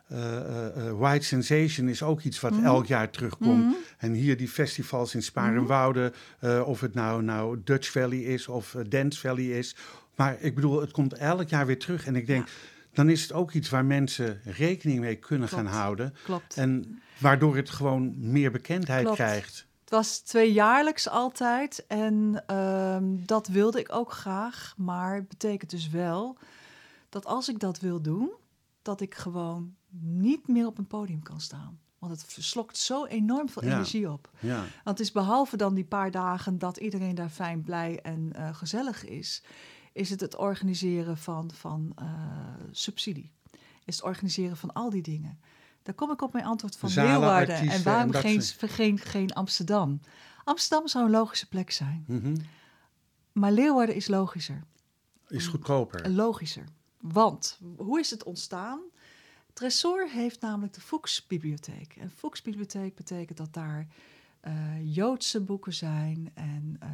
[0.08, 2.63] eh, eh, eh, White Sensation is ook iets wat Mhm.
[2.66, 3.63] elk jaar terugkomt.
[3.63, 3.74] Mhm.
[3.98, 8.76] En hier die festivals in Sparenwoude, eh, of het nou, nou Dutch Valley is of
[8.89, 9.76] Dance Valley is.
[10.16, 12.06] Maar ik bedoel, het komt elk jaar weer terug.
[12.06, 12.48] En ik denk,
[12.93, 15.63] dan is het ook iets waar mensen rekening mee kunnen Klopt.
[15.63, 16.13] gaan houden.
[16.23, 16.58] Klopt.
[16.58, 19.17] En waardoor het gewoon meer bekendheid Klopt.
[19.17, 19.67] krijgt.
[19.82, 24.73] Het was tweejaarlijks altijd en ehm, dat wilde ik ook graag.
[24.77, 26.38] Maar het betekent dus wel
[27.10, 28.32] dat als ik dat wil doen,
[28.82, 31.79] dat ik gewoon niet meer op een podium kan staan.
[31.99, 33.73] Want het slokt zo enorm veel Ja.
[33.73, 34.29] energie op.
[34.39, 38.29] Ja, Want het is behalve dan die paar dagen dat iedereen daar fijn, blij en
[38.34, 39.43] eh, gezellig is,
[39.93, 42.08] is het het organiseren van, van eh,
[42.71, 43.32] subsidie.
[43.86, 45.39] Is het organiseren van al die dingen.
[45.84, 47.56] Daar kom ik op mijn antwoord van Zalen, Leeuwarden.
[47.56, 49.99] artiesten En waarom en geen, geen Amsterdam?
[50.43, 52.03] Amsterdam zou een logische plek zijn.
[52.08, 52.36] mhm.
[53.32, 54.63] Maar Leeuwarden is logischer.
[55.27, 56.10] is goedkoper.
[56.10, 56.65] Logischer.
[57.01, 58.79] Want, hoe is het ontstaan?
[59.53, 61.95] Tresor heeft namelijk de Fuchs-bibliotheek.
[61.95, 63.88] En Fuchs-bibliotheek betekent dat daar
[64.43, 64.53] eh,
[64.95, 66.89] Joodse boeken zijn en eh,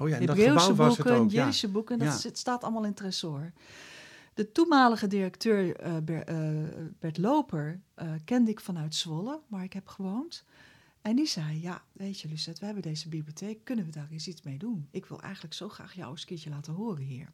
[0.00, 1.36] Oh ja, Hebreeuwse het boeken, ook, ja.
[1.38, 1.98] Jiddische boeken.
[1.98, 2.14] Dat Ja.
[2.14, 3.52] is- het staat allemaal in Tresor.
[4.34, 6.24] De toenmalige directeur Ber-
[6.98, 7.80] Bert Loper
[8.24, 10.44] kende ik vanuit Zwolle, waar ik heb gewoond.
[11.02, 14.28] En die zei, ja, weet je Lucette, we hebben deze bibliotheek, kunnen we daar eens
[14.28, 14.88] iets mee doen?
[14.90, 17.28] Ik wil eigenlijk zo graag jou eens een keertje laten horen hier.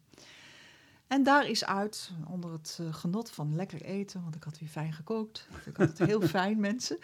[1.13, 4.69] En daar is uit, onder het eh, genot van lekker eten, want ik had weer
[4.69, 5.47] fijn gekookt.
[5.65, 6.97] Ik had het heel fijn, mensen.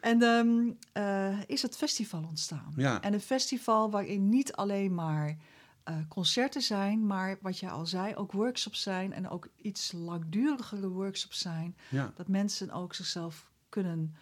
[0.00, 2.72] En eh, is het festival ontstaan.
[2.76, 3.00] Ja.
[3.00, 5.36] En een festival waarin niet alleen maar
[5.82, 10.88] eh, concerten zijn, maar wat je al zei, ook workshops zijn en ook iets langdurigere
[10.88, 11.76] workshops zijn.
[11.88, 12.12] Ja.
[12.16, 14.14] Dat mensen ook zichzelf kunnen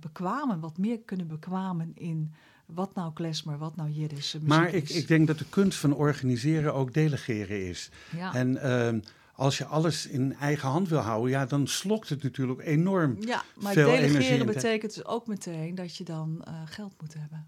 [0.00, 2.34] bekwamen, wat meer kunnen bekwamen in
[2.74, 5.94] wat nou klezmer, wat nou Jiddische muziek Maar ik, ik denk dat de kunst van
[5.94, 7.90] organiseren ook delegeren is.
[8.16, 8.34] ja.
[8.34, 9.00] En ehm,
[9.34, 13.16] als je alles in eigen hand wil houden, ja, dan slokt het natuurlijk enorm.
[13.20, 17.46] Ja, maar veel delegeren betekent dus ook meteen dat je dan eh, geld moet hebben.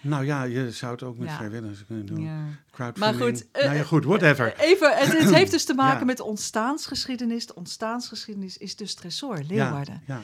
[0.00, 1.36] Nou ja, je zou het ook met Ja.
[1.36, 2.20] vrijwilligers kunnen doen.
[2.20, 2.44] Ja.
[2.70, 3.18] Crowdfunding.
[3.18, 4.54] Maar goed, eh, nou ja, goed, whatever.
[4.58, 6.04] Even, het, het heeft dus te maken Ja.
[6.04, 7.46] met de ontstaansgeschiedenis.
[7.46, 10.02] De ontstaansgeschiedenis is dus Tresor, Leeuwarden.
[10.06, 10.22] Ja, ja.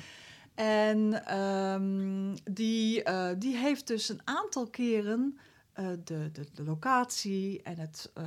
[0.54, 5.38] En ehm, die, eh, die heeft dus een aantal keren
[5.72, 8.22] eh, de, de, de locatie en het, eh,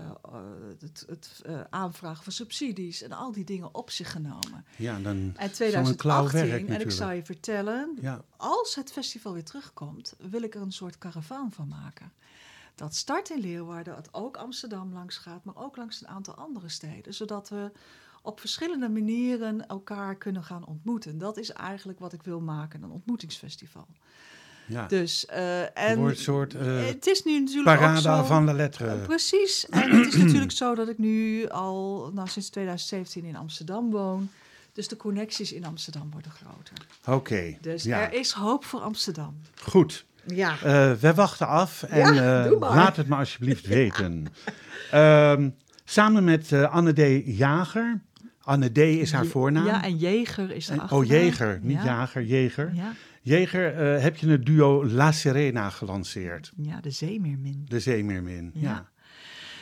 [0.79, 4.65] het, het aanvragen van subsidies en al die dingen op zich genomen.
[4.77, 8.91] ja, dan En Zo'n klauw 2018, werk en ik zou je vertellen, ja, als het
[8.91, 12.11] festival weer terugkomt, wil ik er een soort karavaan van maken.
[12.75, 16.69] Dat start in Leeuwarden, dat ook Amsterdam langs gaat, maar ook langs een aantal andere
[16.69, 17.13] steden.
[17.13, 17.71] Zodat we
[18.27, 21.17] op verschillende manieren elkaar kunnen gaan ontmoeten.
[21.17, 23.87] Dat is eigenlijk wat ik wil maken, een ontmoetingsfestival.
[24.67, 24.87] ja.
[24.87, 28.23] Dus, eh, Het en wordt een soort eh, het is nu natuurlijk ook parade zo...
[28.23, 28.87] van la lettre.
[28.87, 29.69] Eh, Precies.
[29.69, 34.29] En het is natuurlijk zo dat ik nu al nou, sinds 2017 in Amsterdam woon.
[34.73, 36.85] Dus de connecties in Amsterdam worden groter.
[37.05, 37.99] Oké, Dus ja.
[38.01, 39.41] er is hoop voor Amsterdam.
[39.61, 40.05] goed.
[40.35, 40.51] Ja.
[40.63, 44.25] Eh, we wachten af en Ja, eh, laat het me alsjeblieft weten.
[44.91, 45.49] Ehm,
[45.85, 47.25] samen met eh, Anne D.
[47.25, 48.01] Jager.
[48.47, 48.77] Anne D.
[48.77, 49.65] is haar voornaam.
[49.65, 51.05] Ja, en Jeger is de En- achternaam.
[51.05, 51.83] oh, Jeger, niet ja.
[51.83, 52.71] Jager, Jeger.
[52.75, 52.91] Ja.
[53.21, 56.51] Jeger, eh, heb je het duo La Serena gelanceerd?
[56.57, 57.65] ja, de zeemeermin.
[57.67, 58.51] De Zeemeermin.
[58.53, 58.61] Ja.
[58.69, 58.85] Ja.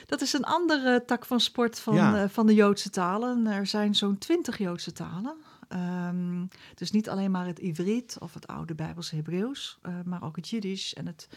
[0.05, 3.47] Dat is een andere tak van sport van, eh, van de Joodse talen.
[3.47, 5.35] Er zijn zo'n twintig Joodse talen.
[5.75, 10.35] Ehm, dus niet alleen maar het Ivriet of het oude Bijbelse Hebreeuws, eh, maar ook
[10.35, 11.27] het Jiddisch en het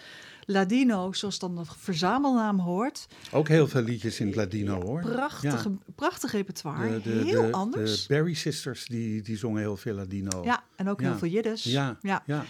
[0.44, 3.06] Ladino, zoals dan de verzamelnaam hoort.
[3.32, 5.00] Ook heel veel liedjes in het Ladino hoor.
[5.00, 8.06] Prachtige, prachtig repertoire, De, de, heel de, anders.
[8.06, 10.42] De Barry Sisters die, die zongen heel veel Ladino.
[10.44, 11.08] ja, en ook Ja.
[11.08, 11.64] heel veel Jiddisch.
[11.64, 12.44] ja, ja.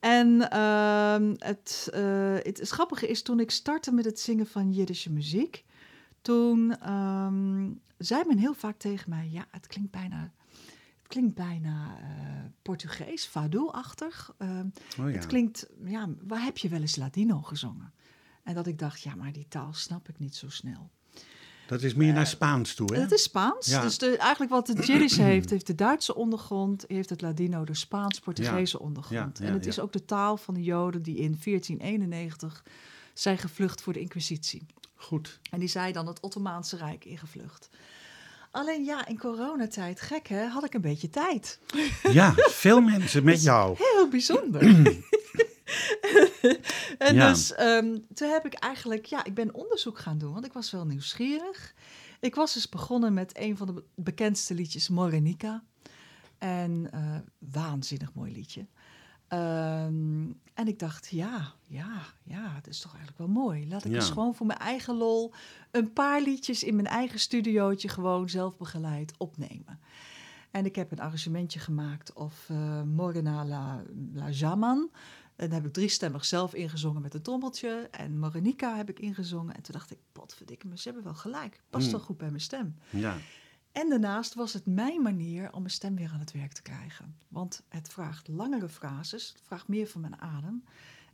[0.00, 4.72] En ehm, het, eh, het, het grappige is, toen ik startte met het zingen van
[4.72, 5.64] Jiddische muziek,
[6.22, 10.30] toen ehm, zei men heel vaak tegen mij, ja, het klinkt bijna,
[11.10, 12.06] klinkt bijna eh,
[12.62, 14.34] Portugees, fado-achtig.
[14.38, 14.66] Ehm,
[15.00, 15.14] Oh, ja.
[15.14, 17.92] Het klinkt, ja, waar heb je wel eens Ladino gezongen?
[18.42, 20.90] En dat ik dacht, ja, maar die taal snap ik niet zo snel.
[21.66, 23.00] Dat is meer naar Spaans toe, hè?
[23.00, 23.66] Het is Spaans.
[23.66, 23.82] Ja.
[23.82, 27.74] Dus de, eigenlijk wat het Jiddisch heeft, heeft de Duitse ondergrond, heeft het Ladino de
[27.74, 29.40] Spaans-Portugese ondergrond.
[29.40, 32.64] En het is ook de taal van de Joden die in 1491
[33.14, 34.66] zijn gevlucht voor de Inquisitie.
[34.94, 35.40] Goed.
[35.50, 37.68] En die zijn dan het Ottomaanse Rijk ingevlucht.
[38.50, 41.60] Alleen ja, in coronatijd, gek hè, had ik een beetje tijd.
[42.12, 43.76] Ja, veel mensen met jou.
[43.78, 44.62] Heel bijzonder.
[46.98, 47.28] en Ja.
[47.28, 50.70] dus ehm, toen heb ik eigenlijk, ja, ik ben onderzoek gaan doen, want ik was
[50.70, 51.74] wel nieuwsgierig.
[52.20, 55.62] Ik was dus begonnen met een van de be- bekendste liedjes, Morenica.
[56.38, 58.66] En eh, waanzinnig mooi liedje.
[59.30, 60.24] Ehm,
[60.54, 63.68] en ik dacht, ja, ja, ja, het is toch eigenlijk wel mooi.
[63.68, 63.96] Laat ik Ja.
[63.96, 65.32] eens gewoon voor mijn eigen lol
[65.70, 69.80] een paar liedjes in mijn eigen studiootje gewoon zelf begeleid opnemen.
[70.50, 74.90] En ik heb een arrangementje gemaakt of eh Morena la, la Jaman.
[75.36, 77.88] En daar heb ik driestemmig zelf ingezongen met een trommeltje.
[77.90, 79.54] En Morenica heb ik ingezongen.
[79.56, 81.60] En toen dacht ik, potverdikke me, ze hebben wel gelijk.
[81.70, 81.92] Past Mm.
[81.92, 82.74] wel goed bij mijn stem.
[82.90, 83.16] Ja.
[83.72, 87.14] En daarnaast was het mijn manier om mijn stem weer aan het werk te krijgen.
[87.28, 90.64] Want het vraagt langere frases, het vraagt meer van mijn adem.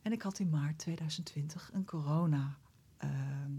[0.02, 2.56] En ik had in maart 2020 een corona
[2.96, 3.10] eh,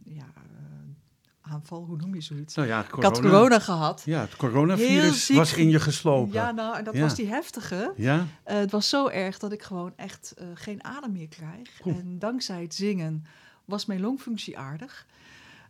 [0.04, 2.56] ja, eh, aanval, hoe noem je zoiets?
[2.56, 4.02] Nou ja, Ik had corona gehad.
[4.06, 6.34] Ja, het coronavirus was in je geslopen.
[6.34, 7.02] Ja, nou, en dat Ja.
[7.02, 7.94] was die heftige.
[7.98, 8.26] Ja?
[8.44, 11.80] Eh, het was zo erg dat ik gewoon echt eh, geen adem meer krijg.
[11.86, 11.98] Oeh.
[11.98, 13.26] En dankzij het zingen
[13.66, 15.06] was mijn longfunctie aardig.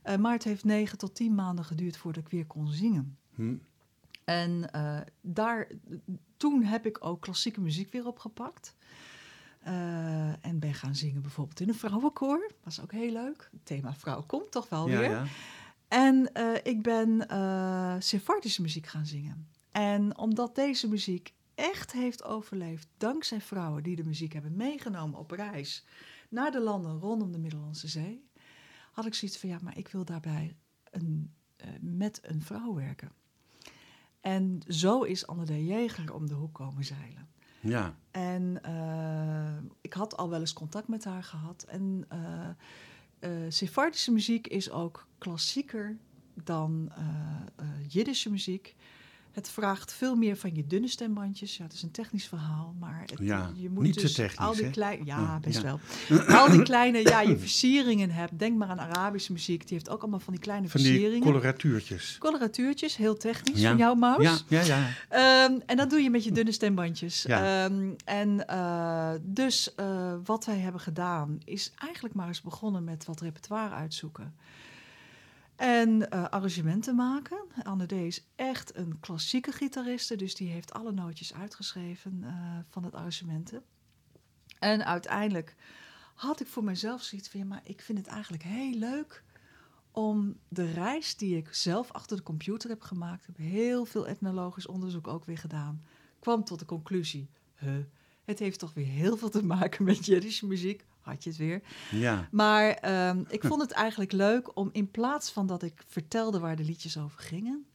[0.07, 3.17] Eh, maar het heeft negen tot tien maanden geduurd voordat ik weer kon zingen.
[3.35, 3.55] Hm.
[4.23, 5.67] En eh, daar,
[6.37, 8.75] toen heb ik ook klassieke muziek weer opgepakt.
[9.59, 12.51] Eh, en ben gaan zingen bijvoorbeeld in een vrouwenkoor.
[12.63, 13.49] Was ook heel leuk.
[13.51, 15.09] Het thema vrouw komt toch wel Ja, weer.
[15.09, 15.25] ja.
[15.87, 16.31] En
[16.63, 19.47] ik ben eh Sephardische muziek gaan zingen.
[19.71, 25.31] En omdat deze muziek echt heeft overleefd, dankzij vrouwen die de muziek hebben meegenomen op
[25.31, 25.85] reis
[26.29, 28.27] naar de landen rondom de Middellandse Zee,
[28.97, 30.55] had ik zoiets van ja, maar ik wil daarbij
[30.91, 33.11] een, eh, met een vrouw werken.
[34.21, 37.27] En zo is Anne de Jeger om de hoek komen zeilen.
[37.59, 37.95] ja.
[38.11, 41.63] En eh, ik had al wel eens contact met haar gehad.
[41.63, 42.49] En eh
[43.49, 45.97] Sephardische muziek is ook klassieker
[46.33, 46.91] dan
[47.87, 48.75] Jiddische muziek.
[49.38, 51.57] Het vraagt veel meer van je dunne stembandjes.
[51.57, 54.38] Ja, het is een technisch verhaal, maar het, Ja, je moet niet te dus technisch,
[54.38, 55.79] al die kleine, ja, Ja, best wel.
[56.39, 58.39] Al die kleine, ja, je versieringen hebt.
[58.39, 59.67] Denk maar aan Arabische muziek.
[59.67, 61.25] Die heeft ook allemaal van die kleine Van die versieringen.
[61.25, 62.17] coloratuurtjes.
[62.19, 64.23] Coloratuurtjes, heel technisch van jouw Maus.
[64.23, 64.88] Ja, ja, ja.
[65.09, 67.21] Ehm, en dat doe je met je dunne stembandjes.
[67.23, 67.65] Ja.
[67.65, 73.05] Ehm, en eh, dus eh, wat wij hebben gedaan is eigenlijk maar eens begonnen met
[73.05, 74.33] wat repertoire uitzoeken.
[75.57, 77.37] En eh, arrangementen maken.
[77.63, 77.91] Anne D.
[77.91, 82.33] is echt een klassieke gitariste, dus die heeft alle nootjes uitgeschreven eh,
[82.69, 83.63] van het arrangementen.
[84.59, 85.55] En uiteindelijk
[86.15, 89.23] had ik voor mezelf zoiets van, ja, maar ik vind het eigenlijk heel leuk
[89.91, 94.67] om de reis die ik zelf achter de computer heb gemaakt, heb heel veel etnologisch
[94.67, 95.83] onderzoek ook weer gedaan,
[96.19, 97.29] kwam tot de conclusie,
[98.25, 101.61] het heeft toch weer heel veel te maken met Jiddische muziek, had je het weer.
[101.91, 102.27] ja.
[102.31, 106.55] Maar ehm, ik vond het eigenlijk leuk om in plaats van dat ik vertelde waar
[106.55, 107.65] de liedjes over gingen,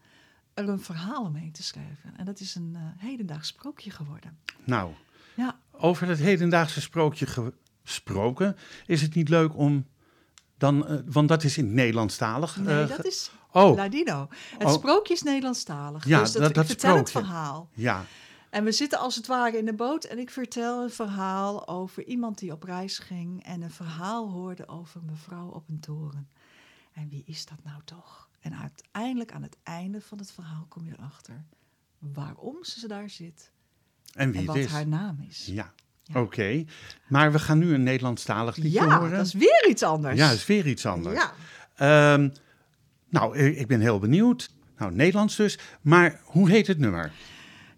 [0.54, 2.14] er een verhaal omheen te schrijven.
[2.16, 4.38] En dat is een eh, hedendaags sprookje geworden.
[4.64, 4.90] Nou,
[5.34, 7.26] Ja, over het hedendaagse sprookje
[7.84, 8.56] gesproken,
[8.86, 9.86] is het niet leuk om
[10.58, 12.56] dan, eh, want dat is in het Nederlandstalig.
[12.56, 14.28] nee, eh, dat ge- is Oh, Ladino.
[14.58, 14.72] Het Oh.
[14.72, 16.04] sprookje is Nederlandstalig.
[16.06, 17.68] Ja, dus dat, dat- ik dat vertel het verhaal.
[17.74, 18.04] ja.
[18.52, 22.04] En we zitten als het ware in de boot en ik vertel een verhaal over
[22.04, 26.28] iemand die op reis ging en een verhaal hoorde over een mevrouw op een toren.
[26.92, 28.28] En wie is dat nou toch?
[28.40, 31.44] En uiteindelijk aan het einde van het verhaal kom je erachter
[31.98, 33.50] waarom ze daar zit
[34.14, 34.70] En wie en het wat is.
[34.72, 35.46] haar naam is.
[35.46, 35.72] Ja,
[36.02, 36.20] Ja.
[36.20, 36.64] oké.
[37.08, 39.10] Maar we gaan nu een Nederlandstalig liedje Ja, horen.
[39.16, 40.18] dat is weer iets anders.
[40.18, 41.16] Ja, dat is weer iets anders.
[41.20, 41.32] Ja.
[42.14, 42.28] Ehm,
[43.08, 44.50] nou, ik ben heel benieuwd.
[44.78, 45.58] Nou, Nederlands dus.
[45.80, 47.12] Maar hoe heet het nummer?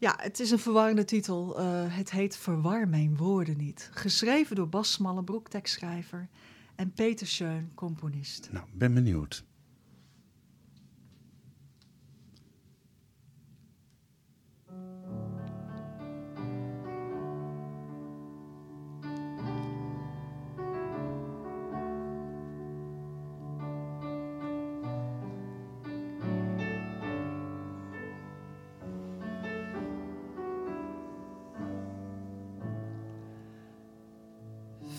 [0.05, 1.59] Ja, het is een verwarrende titel.
[1.59, 1.65] Eh,
[1.97, 3.91] het heet Verwar mijn woorden niet.
[3.93, 6.29] Geschreven door Bas Smallebroek, tekstschrijver,
[6.75, 8.49] en Peter Schön, componist.
[8.53, 9.45] Nou, ben benieuwd.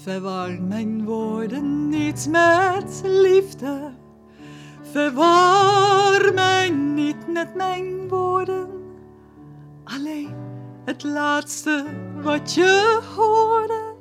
[0.05, 3.91] Verwar mijn woorden niet met liefde.
[4.91, 8.69] Verwar mij niet met mijn woorden.
[9.83, 10.35] Alleen
[10.83, 11.85] het laatste
[12.21, 13.95] wat je hoorde.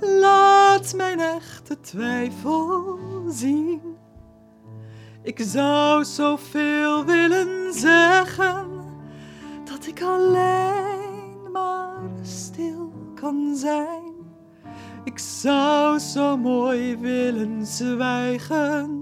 [0.00, 2.98] Laat mijn echte twijfel
[3.28, 3.80] zien.
[5.22, 8.66] Ik zou zoveel willen zeggen
[9.64, 14.01] dat ik alleen maar stil kan zijn.
[15.04, 19.00] Ik zou zo mooi willen zwijgen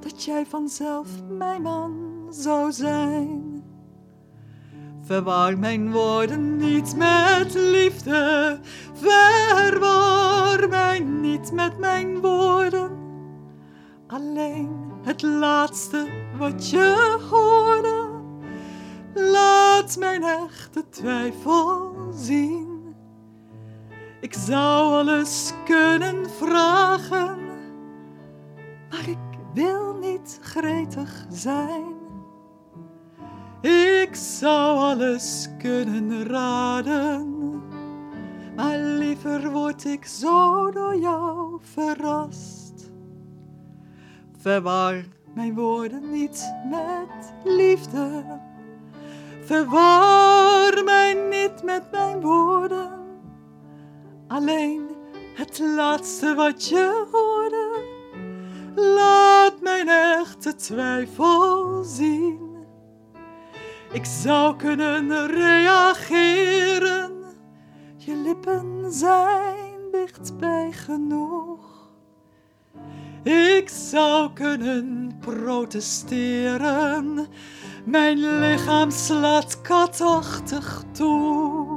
[0.00, 3.62] dat jij vanzelf mijn man zou zijn.
[5.02, 8.58] Verwar mijn woorden niet met liefde,
[8.92, 12.90] verwar mij niet met mijn woorden.
[14.06, 14.70] Alleen
[15.02, 16.06] het laatste
[16.38, 18.08] wat je hoorde,
[19.14, 22.73] laat mijn echte twijfel zien.
[24.24, 27.38] Ik zou alles kunnen vragen,
[28.90, 31.84] maar ik wil niet gretig zijn.
[33.60, 37.62] Ik zou alles kunnen raden,
[38.56, 42.92] maar liever word ik zo door jou verrast.
[44.38, 45.04] Verwar
[45.34, 48.24] mijn woorden niet met liefde.
[49.40, 53.03] Verwar mij niet met mijn woorden.
[54.28, 54.88] Alleen
[55.34, 57.82] het laatste wat je hoorde.
[58.74, 59.34] Laat
[60.44, 62.38] echte twijfel zien.
[63.92, 67.12] Ik zou kunnen reageren,
[67.96, 71.90] je lippen zijn dichtbij genoeg.
[73.22, 77.26] Ik zou kunnen protesteren,
[77.84, 81.73] mijn lichaam slaat katachtig toe.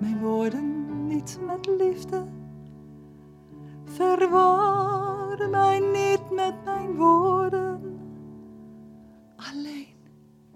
[0.00, 2.26] Mijn woorden niet met liefde.
[3.84, 7.98] Verwar mij niet met mijn woorden.
[9.36, 9.96] Alleen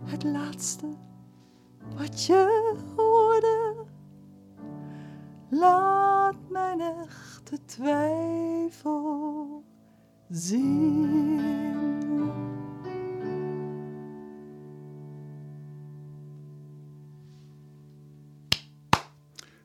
[0.04, 0.86] het laatste
[1.96, 3.84] wat je hoorde.
[5.48, 9.62] Laat mijn echte twijfel
[10.28, 11.93] zien.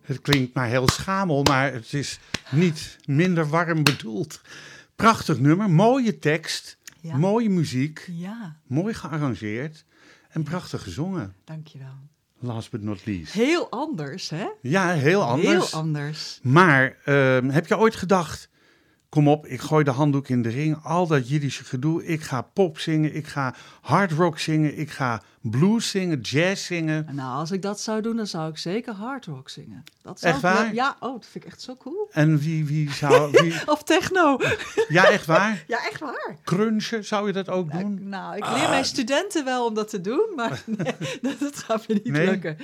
[0.10, 2.20] Het klinkt maar heel schamel, maar het is
[2.52, 4.42] niet minder warm bedoeld.
[4.96, 7.18] Prachtig nummer, mooie tekst, Ja.
[7.18, 9.86] mooie muziek, Ja, mooi gearrangeerd
[10.30, 11.34] en prachtig gezongen.
[11.46, 11.94] dankjewel.
[12.40, 13.34] Last but not least.
[13.34, 14.48] Heel anders, hè?
[14.62, 15.48] Ja, heel anders.
[15.72, 16.40] Heel anders.
[16.44, 18.49] Maar ehm, heb je ooit gedacht,
[19.10, 22.42] kom op, ik gooi de handdoek in de ring, al dat Jiddische gedoe, ik ga
[22.42, 27.08] pop zingen, ik ga hard rock zingen, ik ga blues zingen, jazz zingen.
[27.12, 29.84] Nou, als ik dat zou doen, dan zou ik zeker hard rock zingen.
[30.02, 30.74] Dat zou Echt wel- waar?
[30.74, 32.08] Ja, oh, dat vind ik echt zo cool.
[32.12, 34.38] En wie, wie zou, wie, Of techno.
[34.88, 36.38] ja echt waar, Ja, echt waar.
[36.44, 38.10] crunchen, zou je dat ook doen?
[38.10, 41.88] Nou, ik leer mijn studenten wel om dat te doen, maar nee, dat, dat gaat
[41.88, 42.26] me niet Nee?
[42.26, 42.58] lukken.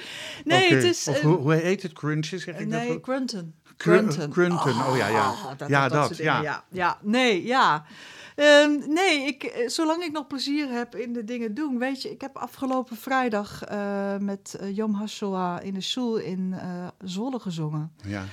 [0.44, 1.08] Nee, het is...
[1.08, 3.04] Of eh, hoe, hoe heet het, crunchen, zeg ik dat nee, goed?
[3.04, 3.56] grunten.
[3.78, 4.32] Grunten.
[4.32, 5.34] grunten, oh ja, ja.
[5.58, 6.42] dat, Ja, dat, ja.
[6.42, 6.64] ja.
[6.70, 7.86] Ja, nee, ja.
[8.36, 11.80] Ehm, nee, ik, eh, zolang ik nog plezier heb in de dingen doen.
[11.80, 16.54] Weet je, ik heb afgelopen vrijdag eh, met eh, Yom HaShoah in de Shul in
[16.54, 17.92] eh, Zwolle gezongen.
[18.04, 18.24] Ja.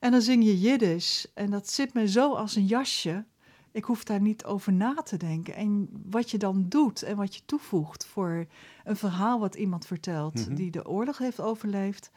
[0.00, 1.26] En dan zing je Jiddisch.
[1.34, 3.24] En dat zit me zo als een jasje.
[3.72, 5.54] Ik hoef daar niet over na te denken.
[5.54, 8.46] En wat je dan doet en wat je toevoegt voor
[8.84, 10.54] een verhaal wat iemand vertelt Mhm.
[10.54, 12.10] die de oorlog heeft overleefd,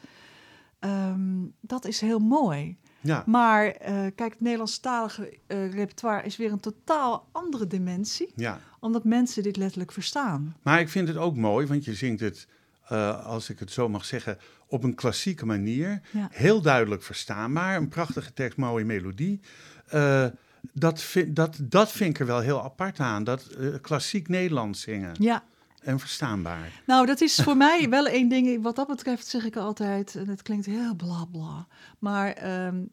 [0.79, 2.77] ehm, dat is heel mooi.
[3.01, 3.23] ja.
[3.25, 8.59] Maar eh, kijk, het Nederlandstalige eh repertoire is weer een totaal andere dimensie, ja.
[8.79, 10.55] omdat mensen dit letterlijk verstaan.
[10.61, 12.47] Maar ik vind het ook mooi, want je zingt het,
[12.87, 16.01] eh, als ik het zo mag zeggen, op een klassieke manier.
[16.11, 16.27] Ja.
[16.31, 19.39] Heel duidelijk verstaanbaar, een prachtige tekst, mooie melodie.
[20.73, 23.47] Dat, vind, dat, dat vind ik er wel heel apart aan, dat
[23.81, 25.43] klassiek Nederlands zingen Ja,
[25.83, 26.81] en verstaanbaar.
[26.85, 28.61] Nou, dat is voor mij wel één ding.
[28.63, 31.67] Wat dat betreft zeg ik altijd, en het klinkt heel bla bla.
[31.99, 32.83] Maar ehm,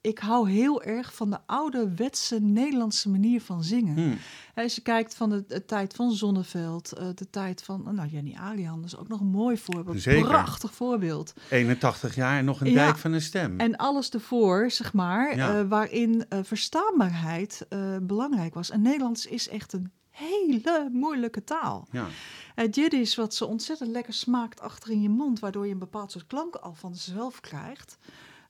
[0.00, 3.94] ik hou heel erg van de ouderwetse Nederlandse manier van zingen.
[3.94, 4.14] Hm.
[4.54, 8.08] Hè, Als je kijkt van de, de tijd van Zonneveld, eh, de tijd van, nou
[8.08, 10.00] Jenny Alian, is ook nog een mooi voorbeeld.
[10.00, 10.28] Zeker.
[10.28, 11.32] Prachtig voorbeeld.
[11.50, 12.74] 81 jaar en nog een Ja.
[12.84, 13.60] dijk van een stem.
[13.60, 15.58] En alles ervoor, zeg maar, Ja.
[15.58, 17.66] eh, waarin eh, verstaanbaarheid
[18.02, 18.70] belangrijk was.
[18.70, 21.88] En Nederlands is echt een hele moeilijke taal.
[21.90, 22.06] ja.
[22.54, 26.12] Het Jiddisch, wat zo ontzettend lekker smaakt achter in je mond, waardoor je een bepaald
[26.12, 27.98] soort klank al van zelf krijgt,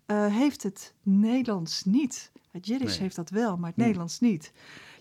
[0.06, 2.30] eh, heeft het Nederlands niet.
[2.50, 2.98] Het Jiddisch Nee.
[3.00, 3.78] heeft dat wel, maar het.
[3.78, 4.52] Nederlands niet.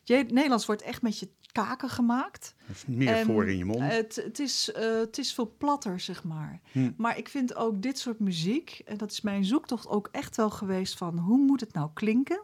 [0.04, 2.56] Je, Nederlands wordt echt met je kaken gemaakt.
[2.68, 3.80] Dat is meer En voor in je mond.
[3.80, 6.62] Het, het, is, eh, het is veel platter, zeg maar.
[6.72, 6.92] Hm.
[6.98, 10.50] Maar ik vind ook dit soort muziek, en dat is mijn zoektocht ook echt wel
[10.50, 12.42] geweest van hoe moet het nou klinken?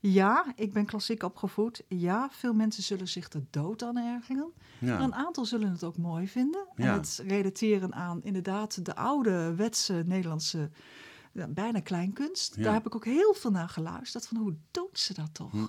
[0.00, 1.82] Ja, ik ben klassiek opgevoed.
[1.88, 4.52] Ja, veel mensen zullen zich er dood aan ergeren.
[4.78, 6.66] Maar een aantal zullen het ook mooi vinden.
[6.74, 10.70] En het relateren aan inderdaad de oude wetse Nederlandse,
[11.32, 12.56] ja, bijna kleinkunst.
[12.56, 12.62] Ja.
[12.62, 14.26] Daar heb ik ook heel veel naar geluisterd.
[14.26, 15.50] Van hoe doen ze dat toch?
[15.50, 15.66] Hm.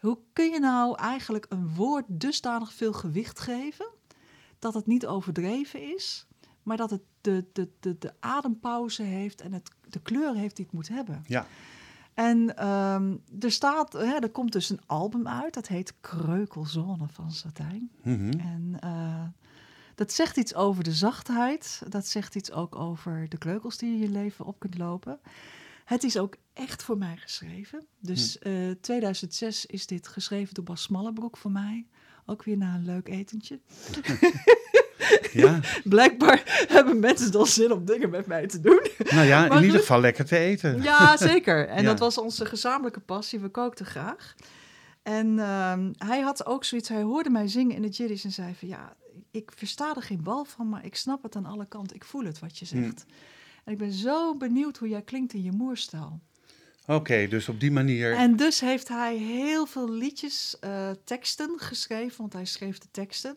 [0.00, 3.88] Hoe kun je nou eigenlijk een woord dusdanig veel gewicht geven...
[4.58, 6.26] dat het niet overdreven is...
[6.62, 10.64] maar dat het de, de, de, de adempauze heeft en het, de kleur heeft die
[10.64, 11.24] het moet hebben.
[11.26, 11.46] ja.
[12.16, 17.30] En ehm, er, staat, hè, er komt dus een album uit, dat heet Kreukelzone van
[17.30, 17.90] Satijn.
[18.02, 18.38] Mhm.
[18.38, 19.24] En eh,
[19.94, 21.82] dat zegt iets over de zachtheid.
[21.88, 25.20] Dat zegt iets ook over de kreukels die je in je leven op kunt lopen.
[25.84, 27.86] Het is ook echt voor mij geschreven.
[28.00, 31.86] Dus eh 2006 is dit geschreven door Bas Smallebroek voor mij.
[32.26, 33.60] Ook weer na een leuk etentje.
[35.32, 35.60] ja.
[35.84, 38.86] Blijkbaar hebben mensen dan zin om dingen met mij te doen.
[39.10, 39.80] Nou ja, in ieder goed.
[39.80, 40.82] geval lekker te eten.
[40.82, 41.68] Ja, zeker.
[41.68, 41.88] En Ja.
[41.88, 43.38] dat was onze gezamenlijke passie.
[43.40, 44.34] We kookten graag.
[45.02, 46.88] En ehm, hij had ook zoiets.
[46.88, 48.96] Hij hoorde mij zingen in het Jiddisch en zei van ja,
[49.30, 51.96] ik versta er geen bal van, maar ik snap het aan alle kanten.
[51.96, 53.04] Ik voel het wat je zegt.
[53.64, 56.20] En ik ben zo benieuwd hoe jij klinkt in je moerstaal.
[56.86, 58.12] Oké, dus op die manier.
[58.14, 63.36] En dus heeft hij heel veel liedjes, eh, teksten geschreven, want hij schreef de teksten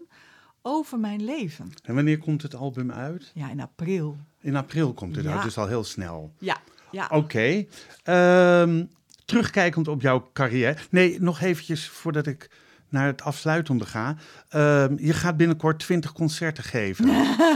[0.69, 1.71] over mijn leven.
[1.83, 3.31] En wanneer komt het album uit?
[3.33, 4.17] Ja, in april.
[4.41, 5.33] In april komt het Ja.
[5.33, 6.33] uit, dus al heel snel.
[6.39, 6.57] Ja,
[6.91, 7.07] ja.
[7.11, 7.65] Oké.
[8.03, 8.85] Ehm,
[9.25, 10.77] terugkijkend op jouw carrière.
[10.89, 12.49] Nee, nog eventjes voordat ik
[12.89, 14.15] naar het afsluitende ga.
[14.49, 17.05] Ehm, je gaat binnenkort 20 concerten geven.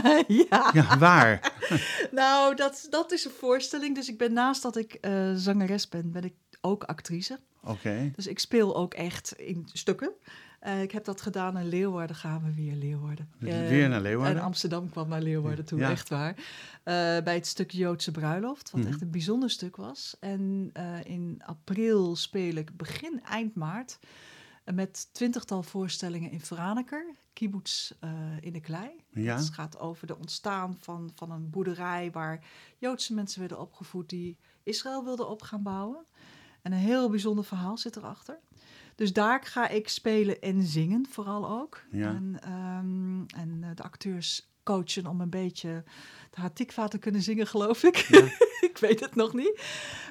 [0.50, 0.70] ja.
[0.72, 1.52] Ja, waar?
[2.10, 3.94] Nou, dat, dat is een voorstelling.
[3.94, 7.38] Dus ik ben naast dat ik eh, zangeres ben, ben ik ook actrice.
[7.64, 8.10] Oké.
[8.16, 10.10] Dus ik speel ook echt in stukken.
[10.64, 13.28] Eh, ik heb dat gedaan in Leeuwarden, gaan we weer Leeuwarden.
[13.40, 14.36] Eh, Weer naar Leeuwarden?
[14.36, 15.90] En Amsterdam kwam naar Leeuwarden toe, Ja.
[15.90, 16.34] echt waar.
[16.82, 16.94] Eh,
[17.24, 18.90] bij het stuk Joodse Bruiloft, wat Mhm.
[18.90, 20.16] echt een bijzonder stuk was.
[20.20, 20.72] En
[21.04, 23.98] in april speel ik begin eind maart
[24.74, 27.90] met twintigtal voorstellingen in Franeker, kibbutz
[28.40, 28.90] in de klei.
[29.12, 29.36] Ja.
[29.36, 32.44] Het gaat over de ontstaan van, van een boerderij waar
[32.78, 36.04] Joodse mensen werden opgevoed die Israël wilden op gaan bouwen.
[36.62, 38.38] En een heel bijzonder verhaal zit erachter.
[38.94, 41.82] Dus daar ga ik spelen en zingen, vooral ook.
[41.90, 42.08] Ja.
[42.08, 45.84] En, ehm, en eh, de acteurs coachen om een beetje
[46.30, 47.96] de Hatikva te kunnen zingen, geloof ik.
[48.70, 49.62] ik weet het nog niet.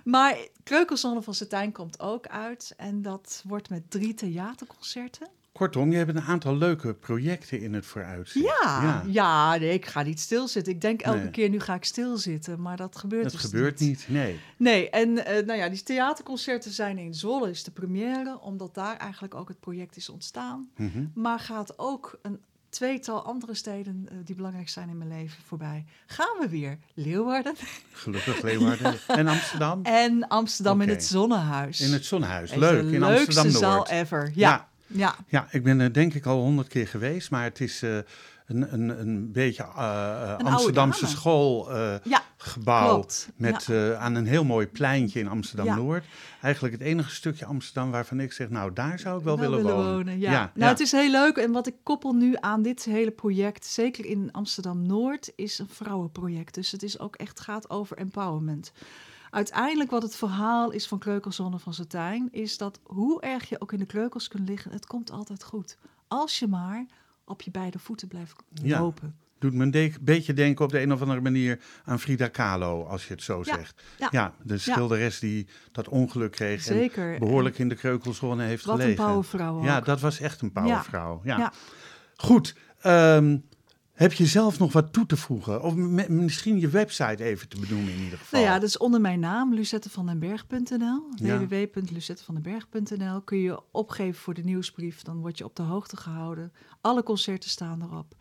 [0.03, 2.73] Maar Kreukelzonne van Satijn komt ook uit.
[2.77, 5.27] En dat wordt met drie theaterconcerten.
[5.53, 8.45] Kortom, je hebt een aantal leuke projecten in het vooruitzicht.
[8.63, 9.55] Ja, ja.
[9.57, 10.73] nee, ik ga niet stilzitten.
[10.73, 11.29] Ik denk elke Nee.
[11.29, 14.39] keer nu ga ik stilzitten, maar dat gebeurt Dat dus gebeurt niet, nee.
[14.57, 18.97] Nee, en eh, nou ja, die theaterconcerten zijn in Zwolle is de première, omdat daar
[18.97, 20.69] eigenlijk ook het project is ontstaan.
[20.75, 21.05] Mhm.
[21.13, 22.39] Maar gaat ook een
[22.69, 25.85] tweetal andere steden eh, die belangrijk zijn in mijn leven voorbij.
[26.05, 27.55] Gaan we weer Leeuwarden
[27.91, 28.95] Gelukkig Leeuwarden.
[29.07, 29.79] En Amsterdam?
[29.83, 31.81] en Amsterdam in het Zonnehuis.
[31.81, 32.53] In het Zonnehuis.
[32.55, 33.87] Leuk, in leukste Amsterdam-Noord.
[33.87, 34.31] zaal ever.
[34.35, 34.71] Ja, ja.
[35.27, 37.97] Ja, ik ben er denk ik al honderd keer geweest, maar het is eh,
[38.45, 41.99] een, een, een beetje eh, eh, Amsterdamse schoolgebouw.
[42.03, 42.21] Ja,
[42.65, 43.29] klopt.
[43.35, 46.03] met eh, aan een heel mooi pleintje in Amsterdam-Noord.
[46.41, 50.19] Eigenlijk het enige stukje Amsterdam waarvan ik zeg, nou daar zou ik wel, willen, wonen.
[50.19, 50.31] ja.
[50.31, 50.67] Ja, nou, ja.
[50.67, 51.37] het is heel leuk.
[51.37, 56.53] En wat ik koppel nu aan dit hele project, zeker in Amsterdam-Noord, is een vrouwenproject.
[56.53, 58.71] Dus het is ook echt gaat over empowerment.
[59.33, 63.71] Uiteindelijk wat het verhaal is van Kleukelzonne van Satijn, is dat hoe erg je ook
[63.73, 65.77] in de kleukels kunt liggen, het komt altijd goed.
[66.07, 66.85] Als je maar
[67.25, 68.79] op je beide voeten blijft Ja.
[68.79, 69.15] lopen.
[69.39, 72.83] Doet me een de- beetje denken op de een of andere manier aan Frida Kahlo,
[72.85, 73.81] als je het zo Ja, zegt.
[74.11, 74.33] ja.
[74.43, 77.13] de schilderes die dat ongeluk kreeg Zeker.
[77.13, 79.05] en behoorlijk in de kreukelzone heeft Wat een gelegen.
[79.05, 79.63] powervrouw ook.
[79.63, 81.21] Ja, dat was echt een powervrouw.
[81.23, 81.37] Ja.
[81.37, 81.53] Ja.
[82.15, 83.37] Goed, ehm,
[83.93, 85.61] heb je zelf nog wat toe te voegen?
[85.61, 88.39] Of me- misschien je website even te benoemen in ieder geval.
[88.39, 91.03] Nou ja, dat is onder mijn naam, luzettevandenberg.nl.
[91.15, 91.47] Ja.
[91.47, 95.01] www.luzettevandenberg.nl kun je opgeven voor de nieuwsbrief.
[95.01, 96.53] Dan word je op de hoogte gehouden.
[96.81, 98.15] Alle concerten staan erop.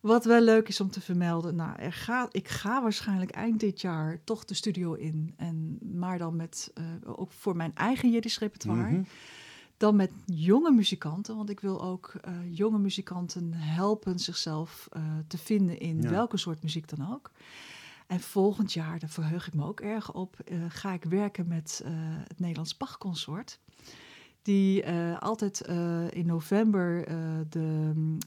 [0.00, 3.80] Wat wel leuk is om te vermelden, nou, er gaat, ik ga waarschijnlijk eind dit
[3.80, 5.34] jaar toch de studio in.
[5.36, 8.90] En, maar dan met, eh, ook voor mijn eigen Jiddisch repertoire.
[8.90, 9.02] Mhm.
[9.78, 15.38] Dan met jonge muzikanten, want ik wil ook eh, jonge muzikanten helpen zichzelf eh, te
[15.38, 16.10] vinden in Ja.
[16.10, 17.30] welke soort muziek dan ook.
[18.06, 21.82] En volgend jaar, daar verheug ik me ook erg op, eh, ga ik werken met
[22.28, 23.60] het Nederlands Bachconsort.
[24.42, 24.86] Die
[25.18, 25.60] altijd
[26.10, 27.04] in november
[27.48, 28.18] de mm,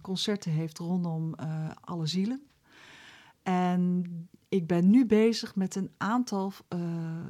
[0.00, 1.34] concerten heeft rondom
[1.80, 2.42] alle zielen.
[3.42, 4.04] En
[4.48, 6.52] ik ben nu bezig met een aantal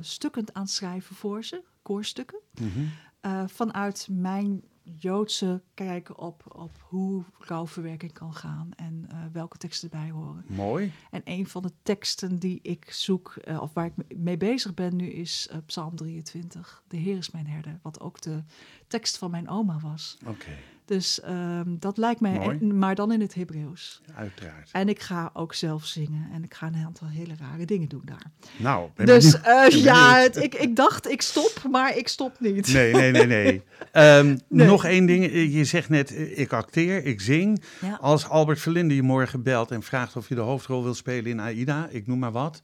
[0.00, 2.40] stukken aan het schrijven voor ze, koorstukken.
[2.60, 2.84] Mhm.
[3.26, 9.90] Eh, vanuit mijn Joodse kijken op, op hoe rouwverwerking kan gaan en eh, welke teksten
[9.90, 10.44] erbij horen.
[10.48, 10.92] Mooi.
[11.10, 14.74] En een van de teksten die ik zoek, eh, of waar ik me- mee bezig
[14.74, 16.82] ben nu, is Psalm 23.
[16.88, 18.42] De Heer is mijn herder, wat ook de
[18.86, 20.18] tekst van mijn oma was.
[20.26, 20.50] Oké,
[20.86, 24.00] Dus ehm, dat lijkt mij, en- maar dan in het Hebreeuws.
[24.14, 24.70] uiteraard.
[24.72, 28.02] En ik ga ook zelf zingen en ik ga een aantal hele rare dingen doen
[28.04, 28.32] daar.
[28.56, 32.72] Nou, ben dus eh, ja, het- ik, ik dacht ik stop, maar ik stop niet.
[32.72, 33.62] Nee, nee, nee, nee.
[33.92, 34.66] Ehm, Nee.
[34.66, 35.32] Nog één ding.
[35.32, 37.62] Je zegt net, eh, ik acteer, ik zing.
[37.80, 37.98] Ja.
[38.00, 41.40] Als Albert Verlinde je morgen belt en vraagt of je de hoofdrol wil spelen in
[41.40, 42.62] AIDA, ik noem maar wat.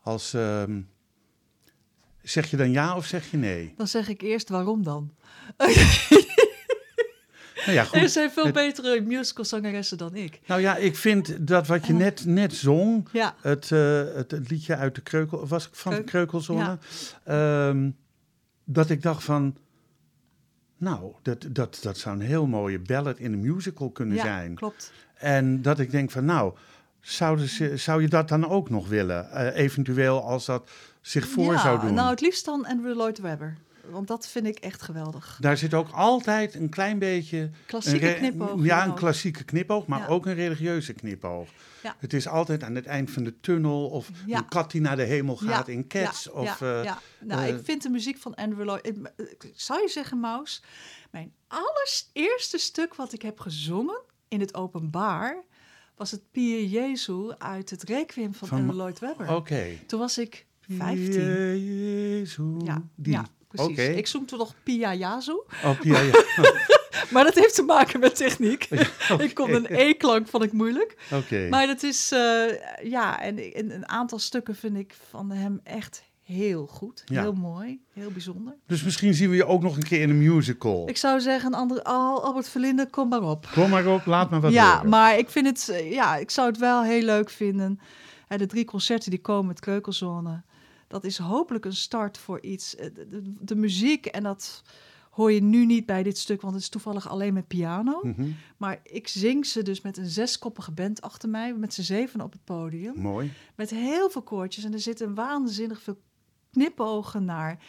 [0.00, 0.80] Als, ehm,
[2.22, 3.74] zeg je dan ja of zeg je nee?
[3.76, 5.10] Dan zeg ik eerst waarom dan.
[7.56, 8.10] Nou ja, Er goed.
[8.10, 10.40] zijn veel betere musicalzangeressen dan ik.
[10.46, 14.50] Nou ja, ik vind dat wat je net, net zong, Ja, het, eh, het, het
[14.50, 16.78] liedje uit de kreukel, was ik van de Kreuk- kreukelzone,
[17.24, 17.90] Ehm,
[18.64, 19.56] dat ik dacht van,
[20.76, 24.54] nou, dat, dat, dat zou een heel mooie ballad in een musical kunnen ja zijn.
[24.54, 24.92] klopt.
[25.14, 26.54] En dat ik denk van, nou,
[27.00, 29.30] zouden ze, zou je dat dan ook nog willen?
[29.30, 31.94] Eh, eventueel als dat zich voor zou doen.
[31.94, 33.56] Nou, het liefst dan Andrew Lloyd Webber.
[33.90, 35.38] Want dat vind ik echt geweldig.
[35.40, 37.50] Daar zit ook altijd een klein beetje...
[37.66, 38.64] Klassieke een knipoog.
[38.64, 40.06] Ja, een klassieke knipoog, maar Ja.
[40.06, 41.48] ook een religieuze knipoog.
[41.82, 41.96] Ja.
[41.98, 44.38] Het is altijd aan het eind van de tunnel of Ja.
[44.38, 46.24] een kat die naar de hemel gaat in Cats.
[46.24, 46.94] Ja, of, eh.
[47.20, 48.86] Nou, eh, ik vind de muziek van Andrew Lloyd...
[48.86, 48.96] Ik,
[49.44, 50.62] ik zou je zeggen, Maus,
[51.10, 55.44] mijn allereerste stuk wat ik heb gezongen in het openbaar...
[55.96, 59.34] was het Pier Jezu uit het Requiem van, Van- Andrew Lloyd Webber.
[59.34, 59.64] Oké.
[59.86, 61.20] Toen was ik 15.
[61.64, 62.38] Jezus.
[62.64, 63.12] Ja, Die.
[63.12, 63.26] ja,
[63.64, 63.96] precies.
[63.96, 65.18] Ik zoek toen nog Pia.
[65.64, 66.00] Oh, Pia.
[67.12, 68.68] Maar dat heeft te maken met techniek.
[69.18, 70.96] ik kon een E-klank, vond ik moeilijk.
[71.12, 71.46] Oké.
[71.50, 72.44] Maar dat is, eh,
[72.82, 73.38] ja, en
[73.74, 77.02] een aantal stukken vind ik van hem echt heel goed.
[77.04, 77.20] Ja.
[77.20, 78.54] Heel mooi, heel bijzonder.
[78.66, 80.88] Dus misschien zien we je ook nog een keer in een musical.
[80.88, 83.48] Ik zou zeggen, een andere, Al- Albert Verlinde, kom maar op.
[83.52, 84.88] Kom maar op, laat me wat ja, horen.
[84.88, 87.80] maar ik vind het, eh, ja, ik zou het wel heel leuk vinden.
[88.28, 90.42] En de drie concerten die komen met Keukelzone,
[90.86, 92.76] dat is hopelijk een start voor iets.
[92.76, 94.62] Eh, De, de, de muziek, en dat
[95.10, 98.00] hoor je nu niet bij dit stuk, want het is toevallig alleen met piano.
[98.02, 102.20] Mhm, Maar ik zing ze dus met een zeskoppige band achter mij, met z'n zeven
[102.20, 102.98] op het podium.
[103.00, 103.32] Mooi.
[103.54, 104.64] Met heel veel koortjes.
[104.64, 105.98] En er zitten waanzinnig veel
[106.52, 107.64] knipogen naar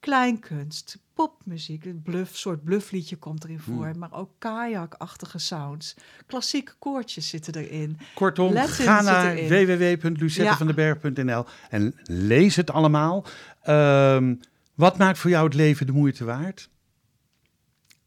[0.00, 1.84] kleinkunst, popmuziek.
[1.84, 3.92] Een bluff, soort bluffliedje komt erin voor.
[3.98, 5.94] Maar ook kajakachtige sounds.
[6.26, 7.98] Klassieke koortjes zitten erin.
[8.14, 13.24] Kortom, Latin ga naar www.lucettevandenberg.nl en lees het allemaal.
[13.62, 14.34] Ehm,
[14.74, 16.70] wat maakt voor jou het leven de moeite waard?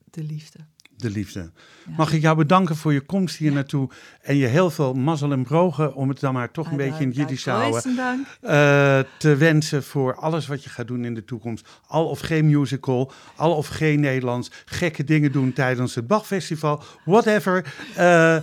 [0.03, 0.59] De liefde.
[1.01, 1.39] De liefde.
[1.39, 1.93] Ja.
[1.97, 3.89] Mag ik jou bedanken voor je komst hier naartoe
[4.21, 7.11] en je heel veel mazzel en brogen, om het dan maar toch een beetje in
[7.11, 8.27] Jiddisch te houden, dank.
[8.41, 11.67] eh, te wensen voor alles wat je gaat doen in de toekomst.
[11.87, 17.73] Al of geen musical, al of geen Nederlands, gekke dingen doen tijdens het Bachfestival, whatever.
[17.95, 18.37] Eh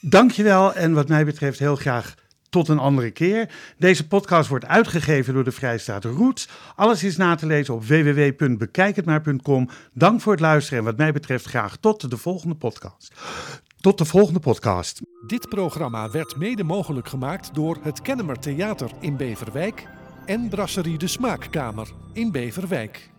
[0.00, 2.14] dankjewel en wat mij betreft heel graag
[2.50, 3.50] tot een andere keer.
[3.78, 6.48] Deze podcast wordt uitgegeven door de Vrijstaat Roots.
[6.76, 9.68] Alles is na te lezen op www.bekijkhetmaar.com.
[9.92, 13.14] Dank voor het luisteren en wat mij betreft graag tot de volgende podcast.
[13.80, 15.00] Tot de volgende podcast.
[15.26, 19.86] Dit programma werd mede mogelijk gemaakt door het Kennemer Theater in Beverwijk
[20.26, 23.10] en Brasserie de Smaakkamer in Beverwijk.